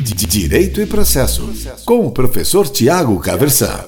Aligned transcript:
Direito 0.00 0.80
e 0.80 0.86
Processo, 0.86 1.52
com 1.84 2.06
o 2.06 2.10
professor 2.10 2.66
Tiago 2.66 3.20
Caversan. 3.20 3.86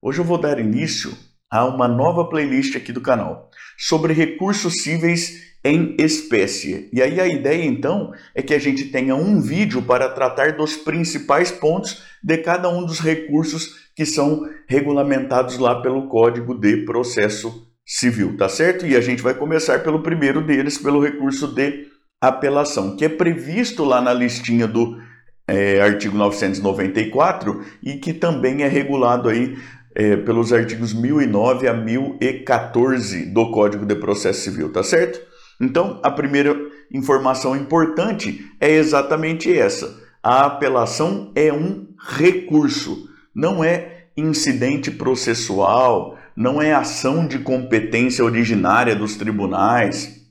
Hoje 0.00 0.18
eu 0.18 0.24
vou 0.24 0.38
dar 0.38 0.58
início 0.58 1.14
a 1.50 1.66
uma 1.66 1.86
nova 1.86 2.26
playlist 2.26 2.74
aqui 2.74 2.90
do 2.90 3.02
canal 3.02 3.50
sobre 3.76 4.14
recursos 4.14 4.82
cíveis 4.82 5.54
em 5.62 5.94
espécie. 5.98 6.88
E 6.90 7.02
aí 7.02 7.20
a 7.20 7.26
ideia 7.26 7.66
então 7.66 8.14
é 8.34 8.40
que 8.40 8.54
a 8.54 8.58
gente 8.58 8.86
tenha 8.86 9.14
um 9.14 9.42
vídeo 9.42 9.82
para 9.82 10.08
tratar 10.08 10.56
dos 10.56 10.74
principais 10.74 11.50
pontos 11.50 12.02
de 12.22 12.38
cada 12.38 12.70
um 12.70 12.86
dos 12.86 13.00
recursos 13.00 13.90
que 13.94 14.06
são 14.06 14.48
regulamentados 14.66 15.58
lá 15.58 15.82
pelo 15.82 16.08
Código 16.08 16.58
de 16.58 16.78
Processo 16.86 17.68
Civil, 17.86 18.38
tá 18.38 18.48
certo? 18.48 18.86
E 18.86 18.96
a 18.96 19.02
gente 19.02 19.22
vai 19.22 19.34
começar 19.34 19.82
pelo 19.82 20.02
primeiro 20.02 20.40
deles, 20.40 20.78
pelo 20.78 21.02
recurso 21.02 21.46
de 21.46 21.92
apelação, 22.28 22.96
que 22.96 23.04
é 23.04 23.08
previsto 23.08 23.84
lá 23.84 24.00
na 24.00 24.12
listinha 24.12 24.66
do 24.66 24.98
é, 25.46 25.80
artigo 25.80 26.16
994 26.16 27.64
e 27.82 27.94
que 27.94 28.12
também 28.12 28.62
é 28.62 28.68
regulado 28.68 29.28
aí 29.28 29.56
é, 29.94 30.16
pelos 30.16 30.52
artigos 30.52 30.92
1009 30.92 31.68
a 31.68 31.74
1014 31.74 33.26
do 33.26 33.50
Código 33.50 33.86
de 33.86 33.94
Processo 33.94 34.40
Civil, 34.40 34.72
tá 34.72 34.82
certo? 34.82 35.20
Então, 35.60 36.00
a 36.02 36.10
primeira 36.10 36.56
informação 36.92 37.54
importante 37.54 38.44
é 38.60 38.72
exatamente 38.72 39.56
essa. 39.56 40.02
A 40.22 40.46
apelação 40.46 41.30
é 41.34 41.52
um 41.52 41.86
recurso, 42.16 43.08
não 43.34 43.62
é 43.62 44.06
incidente 44.16 44.90
processual, 44.90 46.18
não 46.36 46.60
é 46.60 46.72
ação 46.72 47.26
de 47.26 47.38
competência 47.38 48.24
originária 48.24 48.96
dos 48.96 49.16
tribunais, 49.16 50.24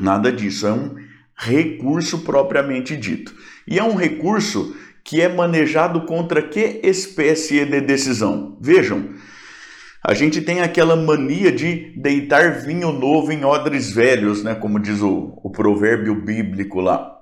nada 0.00 0.30
disso, 0.30 0.66
é 0.66 0.72
um 0.72 0.94
recurso 1.36 2.20
propriamente 2.20 2.96
dito. 2.96 3.34
E 3.66 3.78
é 3.78 3.84
um 3.84 3.94
recurso 3.94 4.76
que 5.04 5.20
é 5.20 5.28
manejado 5.28 6.02
contra 6.06 6.42
que 6.42 6.80
espécie 6.82 7.64
de 7.64 7.80
decisão? 7.80 8.56
Vejam, 8.60 9.10
a 10.04 10.14
gente 10.14 10.40
tem 10.40 10.60
aquela 10.60 10.96
mania 10.96 11.52
de 11.52 11.92
deitar 11.96 12.60
vinho 12.60 12.92
novo 12.92 13.30
em 13.30 13.44
odres 13.44 13.92
velhos, 13.92 14.42
né? 14.42 14.54
como 14.54 14.80
diz 14.80 15.00
o, 15.00 15.38
o 15.42 15.50
provérbio 15.50 16.14
bíblico 16.14 16.80
lá. 16.80 17.18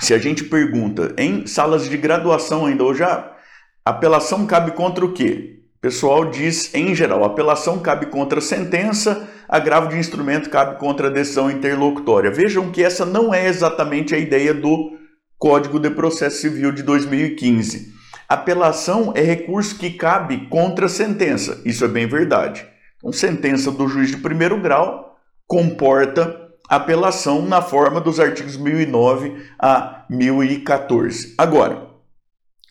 Se 0.00 0.12
a 0.12 0.18
gente 0.18 0.44
pergunta 0.44 1.14
em 1.16 1.46
salas 1.46 1.88
de 1.88 1.96
graduação 1.96 2.66
ainda, 2.66 2.82
ou 2.82 2.94
já, 2.94 3.36
apelação 3.84 4.46
cabe 4.46 4.72
contra 4.72 5.04
o 5.04 5.12
quê? 5.12 5.60
O 5.76 5.80
pessoal 5.80 6.30
diz, 6.30 6.74
em 6.74 6.94
geral, 6.94 7.24
apelação 7.24 7.78
cabe 7.78 8.06
contra 8.06 8.38
a 8.38 8.42
sentença, 8.42 9.28
agravo 9.48 9.88
de 9.88 9.98
instrumento 9.98 10.50
cabe 10.50 10.78
contra 10.78 11.08
a 11.08 11.10
decisão 11.10 11.50
interlocutória. 11.50 12.30
Vejam 12.30 12.70
que 12.70 12.82
essa 12.82 13.04
não 13.04 13.32
é 13.32 13.46
exatamente 13.46 14.14
a 14.14 14.18
ideia 14.18 14.52
do 14.54 14.98
Código 15.38 15.78
de 15.78 15.90
Processo 15.90 16.40
Civil 16.40 16.72
de 16.72 16.82
2015. 16.82 17.92
Apelação 18.28 19.12
é 19.14 19.20
recurso 19.20 19.76
que 19.76 19.90
cabe 19.90 20.46
contra 20.48 20.86
a 20.86 20.88
sentença. 20.88 21.60
Isso 21.64 21.84
é 21.84 21.88
bem 21.88 22.06
verdade. 22.06 22.66
Então, 22.96 23.12
sentença 23.12 23.70
do 23.70 23.88
juiz 23.88 24.10
de 24.10 24.18
primeiro 24.18 24.60
grau 24.60 25.18
comporta 25.46 26.40
apelação 26.68 27.42
na 27.42 27.60
forma 27.60 28.00
dos 28.00 28.18
artigos 28.18 28.56
1009 28.56 29.36
a 29.58 30.06
1014. 30.08 31.34
Agora, 31.36 31.88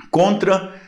contra 0.10 0.81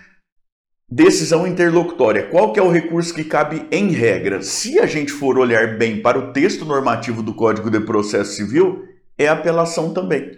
decisão 0.96 1.48
interlocutória, 1.48 2.28
qual 2.28 2.54
que 2.54 2.60
é 2.60 2.64
o 2.64 2.70
recurso 2.70 3.16
que 3.16 3.24
cabe 3.24 3.66
em 3.72 3.90
regra? 3.90 4.44
Se 4.44 4.80
a 4.80 4.86
gente 4.86 5.12
for 5.12 5.40
olhar 5.40 5.76
bem 5.76 6.00
para 6.00 6.20
o 6.20 6.32
texto 6.32 6.66
normativo 6.66 7.24
do 7.24 7.34
Código 7.34 7.72
de 7.72 7.80
Processo 7.80 8.36
Civil, 8.36 8.84
é 9.18 9.28
apelação 9.28 9.92
também. 9.92 10.38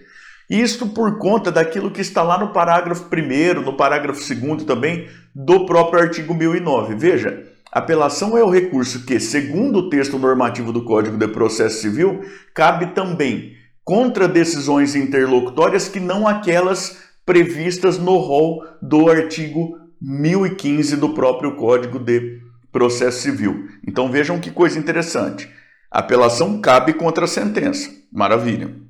Isto 0.49 0.87
por 0.87 1.17
conta 1.17 1.51
daquilo 1.51 1.91
que 1.91 1.99
está 1.99 2.23
lá 2.23 2.37
no 2.37 2.53
parágrafo 2.53 3.03
1, 3.03 3.61
no 3.61 3.75
parágrafo 3.75 4.21
2 4.21 4.63
também, 4.63 5.09
do 5.33 5.65
próprio 5.65 6.01
artigo 6.01 6.33
1009. 6.33 6.95
Veja, 6.95 7.43
apelação 7.69 8.37
é 8.37 8.43
o 8.43 8.49
recurso 8.49 9.05
que, 9.05 9.19
segundo 9.19 9.79
o 9.79 9.89
texto 9.89 10.17
normativo 10.17 10.71
do 10.71 10.85
Código 10.85 11.17
de 11.17 11.27
Processo 11.27 11.81
Civil, 11.81 12.21
cabe 12.53 12.93
também 12.93 13.57
contra 13.83 14.25
decisões 14.25 14.95
interlocutórias 14.95 15.89
que 15.89 15.99
não 15.99 16.25
aquelas 16.25 16.97
previstas 17.25 17.97
no 17.97 18.17
rol 18.17 18.63
do 18.81 19.09
artigo 19.09 19.84
1015 20.01 20.97
do 20.97 21.13
próprio 21.13 21.55
Código 21.55 21.99
de 21.99 22.41
Processo 22.71 23.21
Civil. 23.21 23.67
Então 23.87 24.11
vejam 24.11 24.39
que 24.39 24.51
coisa 24.51 24.79
interessante. 24.79 25.49
apelação 25.91 26.59
cabe 26.59 26.93
contra 26.93 27.25
a 27.25 27.27
sentença. 27.27 27.89
Maravilha 28.11 28.85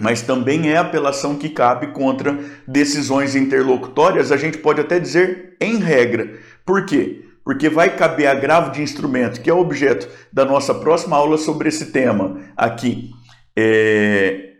mas 0.00 0.22
também 0.22 0.70
é 0.70 0.76
apelação 0.76 1.36
que 1.36 1.48
cabe 1.48 1.88
contra 1.88 2.38
decisões 2.66 3.36
interlocutórias, 3.36 4.32
a 4.32 4.36
gente 4.36 4.58
pode 4.58 4.80
até 4.80 4.98
dizer 4.98 5.56
em 5.60 5.76
regra. 5.76 6.38
Por 6.66 6.84
quê? 6.84 7.24
Porque 7.44 7.68
vai 7.68 7.94
caber 7.94 8.26
agravo 8.26 8.72
de 8.72 8.82
instrumento, 8.82 9.40
que 9.40 9.50
é 9.50 9.54
o 9.54 9.60
objeto 9.60 10.08
da 10.32 10.44
nossa 10.44 10.74
próxima 10.74 11.16
aula 11.16 11.38
sobre 11.38 11.68
esse 11.68 11.92
tema 11.92 12.40
aqui. 12.56 13.10
É... 13.56 14.53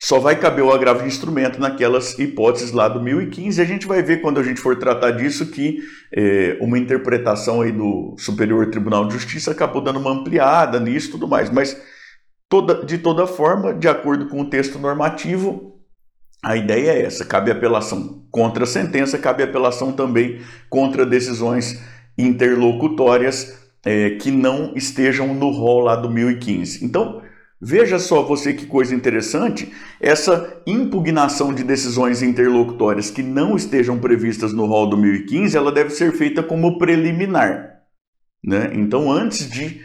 Só 0.00 0.20
vai 0.20 0.38
caber 0.38 0.64
o 0.64 0.72
agravo 0.72 1.02
de 1.02 1.08
instrumento 1.08 1.58
naquelas 1.58 2.18
hipóteses 2.18 2.70
lá 2.70 2.88
do 2.88 3.02
1015. 3.02 3.60
A 3.60 3.64
gente 3.64 3.86
vai 3.86 4.02
ver 4.02 4.20
quando 4.20 4.38
a 4.38 4.42
gente 4.42 4.60
for 4.60 4.76
tratar 4.76 5.10
disso 5.10 5.50
que 5.50 5.78
é, 6.14 6.56
uma 6.60 6.78
interpretação 6.78 7.62
aí 7.62 7.72
do 7.72 8.14
Superior 8.16 8.70
Tribunal 8.70 9.06
de 9.06 9.14
Justiça 9.14 9.50
acabou 9.50 9.82
dando 9.82 9.98
uma 9.98 10.12
ampliada 10.12 10.78
nisso 10.78 11.08
e 11.08 11.10
tudo 11.10 11.26
mais. 11.26 11.50
Mas 11.50 11.76
Toda, 12.48 12.82
de 12.82 12.96
toda 12.96 13.26
forma, 13.26 13.74
de 13.74 13.88
acordo 13.88 14.26
com 14.26 14.40
o 14.40 14.48
texto 14.48 14.78
normativo, 14.78 15.78
a 16.42 16.56
ideia 16.56 16.92
é 16.92 17.02
essa: 17.02 17.24
cabe 17.24 17.50
apelação 17.50 18.26
contra 18.30 18.64
a 18.64 18.66
sentença, 18.66 19.18
cabe 19.18 19.42
apelação 19.42 19.92
também 19.92 20.40
contra 20.70 21.04
decisões 21.04 21.82
interlocutórias 22.16 23.68
é, 23.84 24.10
que 24.10 24.30
não 24.30 24.72
estejam 24.74 25.34
no 25.34 25.50
rol 25.50 25.80
lá 25.80 25.94
do 25.94 26.10
1015. 26.10 26.82
Então, 26.84 27.20
veja 27.60 27.98
só 27.98 28.22
você 28.22 28.52
que 28.52 28.66
coisa 28.66 28.94
interessante: 28.94 29.72
essa 30.00 30.60
impugnação 30.66 31.52
de 31.52 31.64
decisões 31.64 32.22
interlocutórias 32.22 33.10
que 33.10 33.22
não 33.22 33.56
estejam 33.56 33.98
previstas 33.98 34.52
no 34.52 34.66
rol 34.66 34.88
do 34.88 34.96
1015, 34.96 35.56
ela 35.56 35.72
deve 35.72 35.90
ser 35.90 36.12
feita 36.12 36.42
como 36.42 36.78
preliminar. 36.78 37.78
Né? 38.42 38.70
Então, 38.74 39.10
antes 39.10 39.50
de 39.50 39.82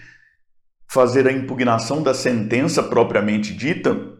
fazer 0.88 1.28
a 1.28 1.31
impugnação 1.31 2.03
da 2.03 2.13
sentença 2.13 2.84
propriamente 2.84 3.53
dita, 3.53 4.13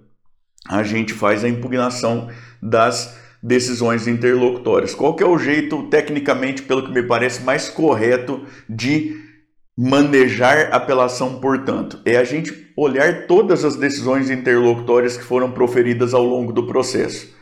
a 0.68 0.82
gente 0.82 1.14
faz 1.14 1.44
a 1.44 1.50
impugnação 1.50 2.30
das 2.62 3.22
decisões 3.44 4.08
interlocutórias. 4.08 4.96
Qual 4.96 5.16
que 5.16 5.24
é 5.24 5.28
o 5.28 5.38
jeito, 5.38 5.84
tecnicamente, 5.90 6.64
pelo 6.64 6.86
que 6.86 6.92
me 6.92 7.04
parece, 7.04 7.44
mais 7.44 7.70
correto 7.70 8.46
de 8.70 9.22
manejar 9.78 10.70
apelação, 10.72 11.40
portanto? 11.40 12.00
É 12.06 12.18
a 12.18 12.24
gente 12.24 12.72
olhar 12.78 13.26
todas 13.28 13.66
as 13.66 13.76
decisões 13.76 14.30
interlocutórias 14.30 15.18
que 15.18 15.24
foram 15.24 15.52
proferidas 15.52 16.14
ao 16.14 16.24
longo 16.24 16.52
do 16.52 16.68
processo 16.68 17.36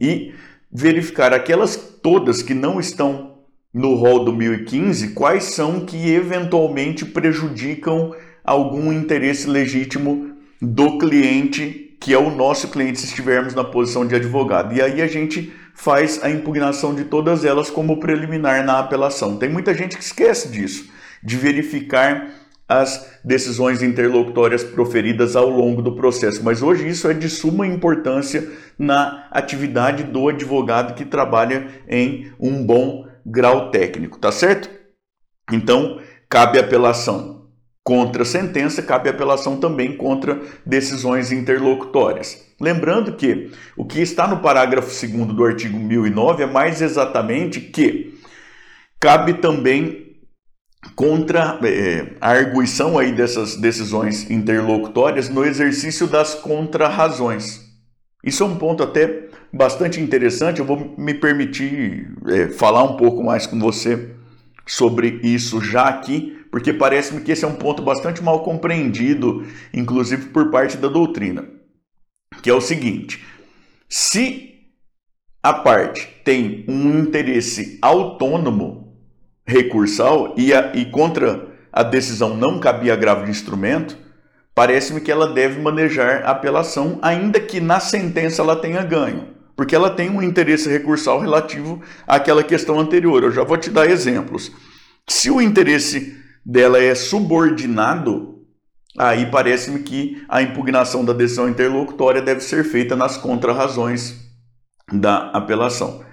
e 0.00 0.32
verificar 0.72 1.32
aquelas 1.32 1.76
todas 2.02 2.42
que 2.42 2.54
não 2.54 2.80
estão 2.80 3.34
no 3.72 3.94
rol 3.94 4.24
do 4.24 4.32
1015, 4.32 5.08
quais 5.08 5.44
são 5.44 5.84
que 5.84 6.12
eventualmente 6.12 7.04
prejudicam 7.04 8.14
algum 8.44 8.92
interesse 8.92 9.48
legítimo 9.48 10.32
do 10.60 10.98
cliente, 10.98 11.96
que 12.00 12.12
é 12.12 12.18
o 12.18 12.30
nosso 12.30 12.68
cliente, 12.68 13.00
se 13.00 13.06
estivermos 13.06 13.54
na 13.54 13.64
posição 13.64 14.06
de 14.06 14.14
advogado. 14.14 14.74
E 14.74 14.80
aí 14.80 15.02
a 15.02 15.08
gente 15.08 15.52
faz 15.74 16.22
a 16.22 16.30
impugnação 16.30 16.94
de 16.94 17.04
todas 17.04 17.44
elas 17.44 17.68
como 17.68 17.98
preliminar 17.98 18.64
na 18.64 18.78
apelação. 18.78 19.36
Tem 19.36 19.48
muita 19.48 19.74
gente 19.74 19.96
que 19.96 20.04
esquece 20.04 20.48
disso, 20.48 20.88
de 21.24 21.36
verificar 21.36 22.30
as 22.68 23.18
decisões 23.24 23.82
interlocutórias 23.82 24.62
proferidas 24.62 25.36
ao 25.36 25.48
longo 25.48 25.82
do 25.82 25.96
processo, 25.96 26.42
mas 26.42 26.62
hoje 26.62 26.88
isso 26.88 27.08
é 27.08 27.14
de 27.14 27.28
suma 27.28 27.66
importância 27.66 28.50
na 28.78 29.28
atividade 29.30 30.02
do 30.04 30.28
advogado 30.28 30.94
que 30.94 31.04
trabalha 31.04 31.68
em 31.88 32.32
um 32.40 32.64
bom 32.64 33.06
grau 33.24 33.70
técnico, 33.70 34.18
tá 34.18 34.32
certo? 34.32 34.70
Então, 35.50 36.00
cabe 36.28 36.58
apelação 36.58 37.34
Contra 37.84 38.24
sentença, 38.24 38.82
cabe 38.82 39.10
apelação 39.10 39.60
também 39.60 39.94
contra 39.94 40.40
decisões 40.64 41.30
interlocutórias. 41.30 42.42
Lembrando 42.58 43.12
que 43.12 43.50
o 43.76 43.84
que 43.84 44.00
está 44.00 44.26
no 44.26 44.38
parágrafo 44.38 44.88
2 44.88 45.26
do 45.34 45.44
artigo 45.44 45.78
1009 45.78 46.44
é 46.44 46.46
mais 46.46 46.80
exatamente 46.80 47.60
que 47.60 48.18
cabe 48.98 49.34
também 49.34 50.03
contra 50.94 51.58
é, 51.64 52.14
a 52.20 52.30
arguição 52.30 52.98
aí 52.98 53.12
dessas 53.12 53.56
decisões 53.56 54.30
interlocutórias 54.30 55.28
no 55.28 55.44
exercício 55.44 56.06
das 56.06 56.34
contrarrazões. 56.34 57.60
Isso 58.22 58.42
é 58.42 58.46
um 58.46 58.56
ponto 58.56 58.82
até 58.82 59.28
bastante 59.52 60.00
interessante. 60.00 60.60
Eu 60.60 60.64
vou 60.64 60.94
me 60.96 61.14
permitir 61.14 62.10
é, 62.26 62.48
falar 62.48 62.82
um 62.82 62.96
pouco 62.96 63.22
mais 63.22 63.46
com 63.46 63.58
você 63.58 64.14
sobre 64.66 65.20
isso 65.22 65.60
já 65.60 65.88
aqui, 65.88 66.38
porque 66.50 66.72
parece-me 66.72 67.20
que 67.20 67.32
esse 67.32 67.44
é 67.44 67.48
um 67.48 67.56
ponto 67.56 67.82
bastante 67.82 68.22
mal 68.22 68.42
compreendido, 68.42 69.44
inclusive 69.72 70.26
por 70.26 70.50
parte 70.50 70.76
da 70.76 70.88
doutrina, 70.88 71.44
que 72.42 72.48
é 72.48 72.54
o 72.54 72.60
seguinte: 72.60 73.24
se 73.88 74.54
a 75.42 75.52
parte 75.52 76.08
tem 76.24 76.64
um 76.68 77.00
interesse 77.00 77.78
autônomo 77.82 78.83
recursal 79.46 80.34
e, 80.36 80.52
a, 80.52 80.72
e 80.74 80.86
contra 80.86 81.48
a 81.72 81.82
decisão 81.82 82.36
não 82.36 82.58
cabia 82.58 82.92
agravo 82.92 83.24
de 83.24 83.30
instrumento, 83.30 83.96
parece-me 84.54 85.00
que 85.00 85.10
ela 85.10 85.26
deve 85.26 85.60
manejar 85.60 86.22
a 86.24 86.30
apelação, 86.30 86.98
ainda 87.02 87.40
que 87.40 87.60
na 87.60 87.80
sentença 87.80 88.42
ela 88.42 88.56
tenha 88.56 88.82
ganho, 88.82 89.28
porque 89.56 89.74
ela 89.74 89.90
tem 89.90 90.08
um 90.08 90.22
interesse 90.22 90.68
recursal 90.68 91.20
relativo 91.20 91.82
àquela 92.06 92.44
questão 92.44 92.78
anterior. 92.78 93.22
Eu 93.22 93.32
já 93.32 93.42
vou 93.42 93.56
te 93.56 93.70
dar 93.70 93.90
exemplos. 93.90 94.52
Se 95.08 95.30
o 95.30 95.40
interesse 95.40 96.16
dela 96.46 96.80
é 96.80 96.94
subordinado, 96.94 98.34
aí 98.96 99.26
parece-me 99.26 99.80
que 99.80 100.24
a 100.28 100.40
impugnação 100.42 101.04
da 101.04 101.12
decisão 101.12 101.48
interlocutória 101.48 102.22
deve 102.22 102.40
ser 102.40 102.64
feita 102.64 102.94
nas 102.94 103.16
contrarrazões 103.16 104.14
da 104.92 105.30
apelação. 105.30 106.04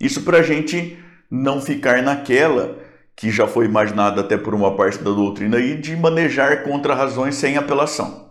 Isso 0.00 0.22
para 0.22 0.38
a 0.38 0.42
gente 0.42 0.98
não 1.30 1.60
ficar 1.60 2.02
naquela 2.02 2.78
que 3.14 3.30
já 3.30 3.46
foi 3.46 3.66
imaginada 3.66 4.22
até 4.22 4.38
por 4.38 4.54
uma 4.54 4.74
parte 4.74 4.98
da 4.98 5.10
doutrina 5.10 5.58
aí, 5.58 5.76
de 5.76 5.94
manejar 5.94 6.64
contrarrazões 6.64 7.34
sem 7.34 7.56
apelação. 7.56 8.30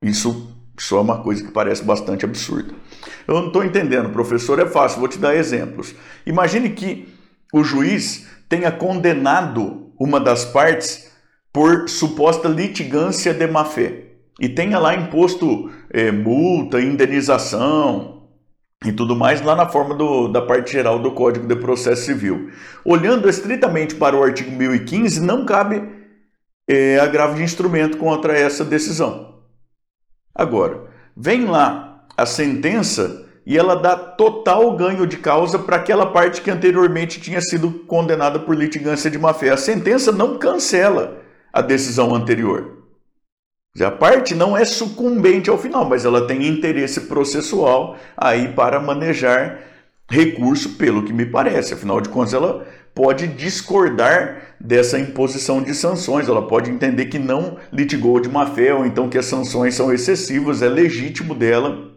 Isso, 0.00 0.48
isso 0.78 0.96
é 0.96 1.00
uma 1.00 1.22
coisa 1.22 1.42
que 1.42 1.50
parece 1.50 1.82
bastante 1.82 2.24
absurda. 2.24 2.72
Eu 3.26 3.34
não 3.34 3.46
estou 3.48 3.64
entendendo, 3.64 4.10
professor, 4.10 4.60
é 4.60 4.66
fácil, 4.66 5.00
vou 5.00 5.08
te 5.08 5.18
dar 5.18 5.34
exemplos. 5.34 5.92
Imagine 6.24 6.70
que 6.70 7.12
o 7.52 7.64
juiz 7.64 8.28
tenha 8.48 8.70
condenado 8.70 9.92
uma 9.98 10.20
das 10.20 10.44
partes 10.44 11.10
por 11.52 11.88
suposta 11.88 12.48
litigância 12.48 13.34
de 13.34 13.46
má-fé 13.46 14.04
e 14.38 14.48
tenha 14.48 14.78
lá 14.78 14.94
imposto 14.94 15.70
é, 15.90 16.12
multa, 16.12 16.80
indenização, 16.80 18.15
e 18.86 18.92
tudo 18.92 19.16
mais 19.16 19.42
lá 19.42 19.54
na 19.54 19.66
forma 19.66 19.94
do, 19.94 20.28
da 20.28 20.40
parte 20.40 20.72
geral 20.72 20.98
do 20.98 21.12
Código 21.12 21.46
de 21.46 21.56
Processo 21.56 22.04
Civil. 22.04 22.50
Olhando 22.84 23.28
estritamente 23.28 23.94
para 23.94 24.16
o 24.16 24.22
artigo 24.22 24.50
1015, 24.50 25.20
não 25.20 25.44
cabe 25.44 25.82
é, 26.68 26.98
agravo 26.98 27.34
de 27.34 27.42
instrumento 27.42 27.96
contra 27.96 28.38
essa 28.38 28.64
decisão. 28.64 29.40
Agora, 30.34 30.84
vem 31.16 31.46
lá 31.46 32.04
a 32.16 32.26
sentença 32.26 33.26
e 33.46 33.56
ela 33.56 33.76
dá 33.76 33.96
total 33.96 34.76
ganho 34.76 35.06
de 35.06 35.18
causa 35.18 35.58
para 35.58 35.76
aquela 35.76 36.06
parte 36.06 36.40
que 36.40 36.50
anteriormente 36.50 37.20
tinha 37.20 37.40
sido 37.40 37.70
condenada 37.86 38.40
por 38.40 38.56
litigância 38.56 39.10
de 39.10 39.18
má-fé. 39.18 39.50
A 39.50 39.56
sentença 39.56 40.10
não 40.10 40.36
cancela 40.38 41.22
a 41.52 41.60
decisão 41.60 42.14
anterior. 42.14 42.85
A 43.80 43.90
parte 43.90 44.34
não 44.34 44.56
é 44.56 44.64
sucumbente 44.64 45.50
ao 45.50 45.58
final, 45.58 45.84
mas 45.84 46.04
ela 46.04 46.26
tem 46.26 46.46
interesse 46.46 47.02
processual 47.02 47.96
aí 48.16 48.48
para 48.48 48.80
manejar 48.80 49.58
recurso, 50.08 50.70
pelo 50.76 51.02
que 51.02 51.12
me 51.12 51.26
parece. 51.26 51.74
Afinal 51.74 52.00
de 52.00 52.08
contas, 52.08 52.34
ela 52.34 52.66
pode 52.94 53.26
discordar 53.26 54.56
dessa 54.58 54.98
imposição 54.98 55.62
de 55.62 55.74
sanções, 55.74 56.28
ela 56.28 56.46
pode 56.46 56.70
entender 56.70 57.06
que 57.06 57.18
não 57.18 57.58
litigou 57.70 58.18
de 58.20 58.28
má 58.28 58.46
fé 58.46 58.72
ou 58.72 58.86
então 58.86 59.08
que 59.08 59.18
as 59.18 59.26
sanções 59.26 59.74
são 59.74 59.92
excessivas, 59.92 60.62
é 60.62 60.68
legítimo 60.68 61.34
dela 61.34 61.92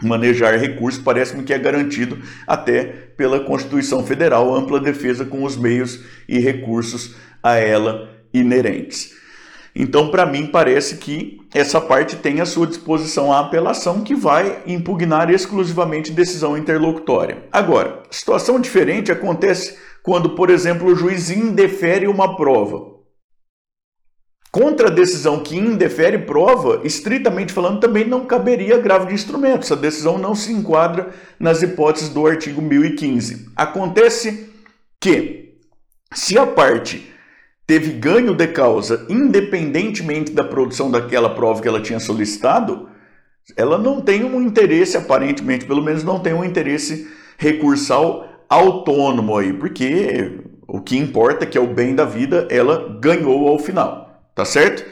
manejar 0.00 0.56
recurso, 0.56 1.02
parece-me 1.02 1.42
que 1.42 1.52
é 1.52 1.58
garantido 1.58 2.18
até 2.46 2.84
pela 3.16 3.40
Constituição 3.40 4.06
Federal, 4.06 4.54
ampla 4.54 4.78
defesa 4.78 5.24
com 5.24 5.42
os 5.42 5.56
meios 5.56 6.04
e 6.28 6.38
recursos 6.38 7.16
a 7.42 7.56
ela 7.56 8.08
inerentes. 8.32 9.17
Então, 9.80 10.10
para 10.10 10.26
mim, 10.26 10.48
parece 10.48 10.96
que 10.96 11.38
essa 11.54 11.80
parte 11.80 12.16
tem 12.16 12.40
à 12.40 12.44
sua 12.44 12.66
disposição 12.66 13.32
a 13.32 13.38
apelação 13.38 14.02
que 14.02 14.12
vai 14.12 14.60
impugnar 14.66 15.30
exclusivamente 15.30 16.10
decisão 16.10 16.58
interlocutória. 16.58 17.44
Agora, 17.52 18.02
situação 18.10 18.60
diferente 18.60 19.12
acontece 19.12 19.78
quando, 20.02 20.30
por 20.30 20.50
exemplo, 20.50 20.88
o 20.88 20.96
juiz 20.96 21.30
indefere 21.30 22.08
uma 22.08 22.36
prova. 22.36 22.98
Contra 24.50 24.88
a 24.88 24.90
decisão 24.90 25.38
que 25.44 25.56
indefere 25.56 26.18
prova, 26.18 26.80
estritamente 26.82 27.52
falando, 27.52 27.78
também 27.78 28.04
não 28.04 28.26
caberia 28.26 28.74
agravo 28.74 29.06
de 29.06 29.14
instrumento. 29.14 29.60
Essa 29.60 29.76
decisão 29.76 30.18
não 30.18 30.34
se 30.34 30.52
enquadra 30.52 31.10
nas 31.38 31.62
hipóteses 31.62 32.08
do 32.08 32.26
artigo 32.26 32.60
1015. 32.60 33.50
Acontece 33.54 34.50
que, 35.00 35.54
se 36.12 36.36
a 36.36 36.46
parte 36.46 37.12
teve 37.68 37.92
ganho 37.92 38.34
de 38.34 38.46
causa 38.46 39.04
independentemente 39.10 40.32
da 40.32 40.42
produção 40.42 40.90
daquela 40.90 41.28
prova 41.28 41.60
que 41.60 41.68
ela 41.68 41.82
tinha 41.82 42.00
solicitado, 42.00 42.88
ela 43.54 43.76
não 43.76 44.00
tem 44.00 44.24
um 44.24 44.40
interesse, 44.40 44.96
aparentemente, 44.96 45.66
pelo 45.66 45.82
menos 45.82 46.02
não 46.02 46.18
tem 46.18 46.32
um 46.32 46.42
interesse 46.42 47.06
recursal 47.36 48.26
autônomo 48.48 49.36
aí, 49.36 49.52
porque 49.52 50.40
o 50.66 50.80
que 50.80 50.96
importa, 50.96 51.44
que 51.44 51.58
é 51.58 51.60
o 51.60 51.74
bem 51.74 51.94
da 51.94 52.06
vida, 52.06 52.48
ela 52.50 52.98
ganhou 53.00 53.46
ao 53.46 53.58
final, 53.58 54.18
tá 54.34 54.46
certo? 54.46 54.86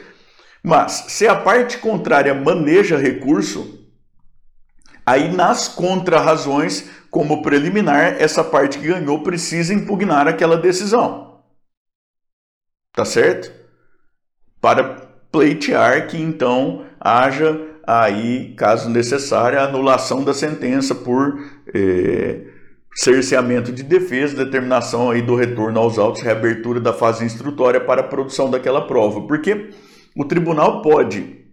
Mas 0.61 1.05
se 1.07 1.27
a 1.27 1.35
parte 1.35 1.79
contrária 1.79 2.35
maneja 2.35 2.95
recurso, 2.95 3.87
aí 5.03 5.35
nas 5.35 5.67
contrarrazões, 5.67 6.87
como 7.09 7.41
preliminar, 7.41 8.17
essa 8.19 8.43
parte 8.43 8.77
que 8.77 8.87
ganhou 8.87 9.23
precisa 9.23 9.73
impugnar 9.73 10.27
aquela 10.27 10.57
decisão 10.57 11.26
tá 12.97 13.05
certo? 13.05 13.51
Para 14.59 14.83
pleitear 15.31 16.07
que 16.07 16.17
então 16.17 16.83
haja 16.99 17.61
aí, 17.85 18.55
caso 18.55 18.89
necessário, 18.89 19.59
a 19.59 19.65
anulação 19.65 20.23
da 20.23 20.33
sentença 20.33 20.95
por 20.95 21.39
é, 21.75 22.41
cerceamento 22.95 23.71
de 23.71 23.83
defesa, 23.83 24.43
determinação 24.43 25.11
aí 25.11 25.21
do 25.21 25.35
retorno 25.35 25.79
aos 25.79 25.99
autos, 25.99 26.23
reabertura 26.23 26.79
da 26.79 26.91
fase 26.91 27.23
instrutória 27.23 27.79
para 27.79 28.01
a 28.01 28.03
produção 28.03 28.49
daquela 28.49 28.87
prova. 28.87 29.27
Porque 29.27 29.69
o 30.15 30.25
tribunal 30.25 30.81
pode, 30.81 31.45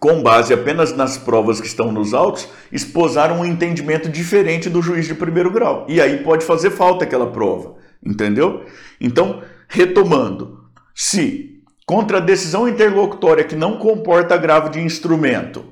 com 0.00 0.22
base 0.22 0.54
apenas 0.54 0.96
nas 0.96 1.18
provas 1.18 1.60
que 1.60 1.66
estão 1.66 1.92
nos 1.92 2.14
autos, 2.14 2.48
esposar 2.72 3.38
um 3.38 3.44
entendimento 3.44 4.08
diferente 4.08 4.70
do 4.70 4.80
juiz 4.80 5.06
de 5.06 5.14
primeiro 5.14 5.50
grau. 5.50 5.84
E 5.90 6.00
aí 6.00 6.24
pode 6.24 6.42
fazer 6.42 6.70
falta 6.70 7.04
aquela 7.04 7.30
prova, 7.30 7.76
entendeu? 8.02 8.64
Então, 8.98 9.42
retomando, 9.68 10.59
se, 11.02 11.62
contra 11.86 12.18
a 12.18 12.20
decisão 12.20 12.68
interlocutória 12.68 13.42
que 13.42 13.56
não 13.56 13.78
comporta 13.78 14.34
agravo 14.34 14.68
de 14.68 14.80
instrumento, 14.80 15.64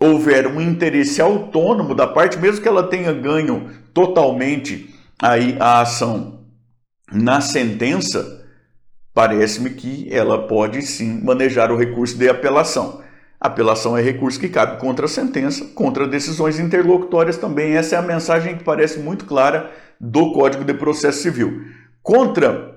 houver 0.00 0.46
um 0.46 0.58
interesse 0.58 1.20
autônomo 1.20 1.94
da 1.94 2.06
parte, 2.06 2.38
mesmo 2.38 2.62
que 2.62 2.68
ela 2.68 2.88
tenha 2.88 3.12
ganho 3.12 3.70
totalmente 3.92 4.94
aí 5.20 5.54
a 5.60 5.82
ação 5.82 6.46
na 7.12 7.42
sentença, 7.42 8.42
parece-me 9.12 9.68
que 9.68 10.08
ela 10.10 10.46
pode 10.46 10.80
sim 10.80 11.22
manejar 11.22 11.70
o 11.70 11.76
recurso 11.76 12.16
de 12.16 12.30
apelação. 12.30 13.02
Apelação 13.38 13.98
é 13.98 14.00
recurso 14.00 14.40
que 14.40 14.48
cabe 14.48 14.80
contra 14.80 15.04
a 15.04 15.08
sentença, 15.10 15.66
contra 15.74 16.08
decisões 16.08 16.58
interlocutórias 16.58 17.36
também. 17.36 17.74
Essa 17.74 17.96
é 17.96 17.98
a 17.98 18.02
mensagem 18.02 18.56
que 18.56 18.64
parece 18.64 18.98
muito 18.98 19.26
clara 19.26 19.70
do 20.00 20.32
Código 20.32 20.64
de 20.64 20.72
Processo 20.72 21.20
Civil. 21.20 21.66
Contra 22.02 22.71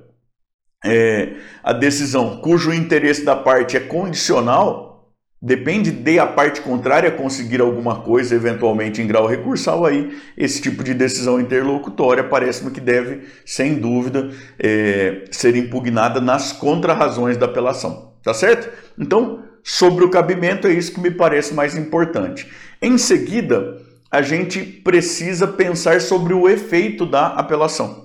é, 0.86 1.34
a 1.64 1.74
decisão 1.74 2.38
cujo 2.38 2.72
interesse 2.72 3.26
da 3.26 3.36
parte 3.36 3.76
é 3.76 3.80
condicional, 3.80 5.12
depende 5.42 5.92
de 5.92 6.20
a 6.20 6.26
parte 6.26 6.62
contrária 6.62 7.12
conseguir 7.12 7.60
alguma 7.60 8.02
coisa, 8.02 8.36
eventualmente 8.36 9.02
em 9.02 9.08
grau 9.08 9.26
recursal, 9.26 9.86
aí 9.86 10.16
esse 10.38 10.62
tipo 10.62 10.84
de 10.84 10.94
decisão 10.94 11.40
interlocutória 11.40 12.24
parece-me 12.24 12.72
que 12.72 12.80
deve, 12.80 13.28
sem 13.46 13.76
dúvida, 13.76 14.30
é, 14.60 15.26
ser 15.32 15.56
impugnada 15.56 16.22
nas 16.22 16.54
contrarrazões 16.54 17.38
da 17.38 17.46
apelação. 17.46 18.14
Tá 18.24 18.34
certo? 18.34 18.72
Então, 18.98 19.44
sobre 19.64 20.04
o 20.04 20.10
cabimento, 20.10 20.68
é 20.68 20.72
isso 20.72 20.94
que 20.94 21.00
me 21.00 21.12
parece 21.12 21.54
mais 21.54 21.78
importante. 21.78 22.50
Em 22.82 22.98
seguida, 22.98 23.78
a 24.10 24.22
gente 24.24 24.64
precisa 24.64 25.48
pensar 25.48 26.02
sobre 26.02 26.34
o 26.34 26.50
efeito 26.50 27.06
da 27.06 27.28
apelação 27.28 28.05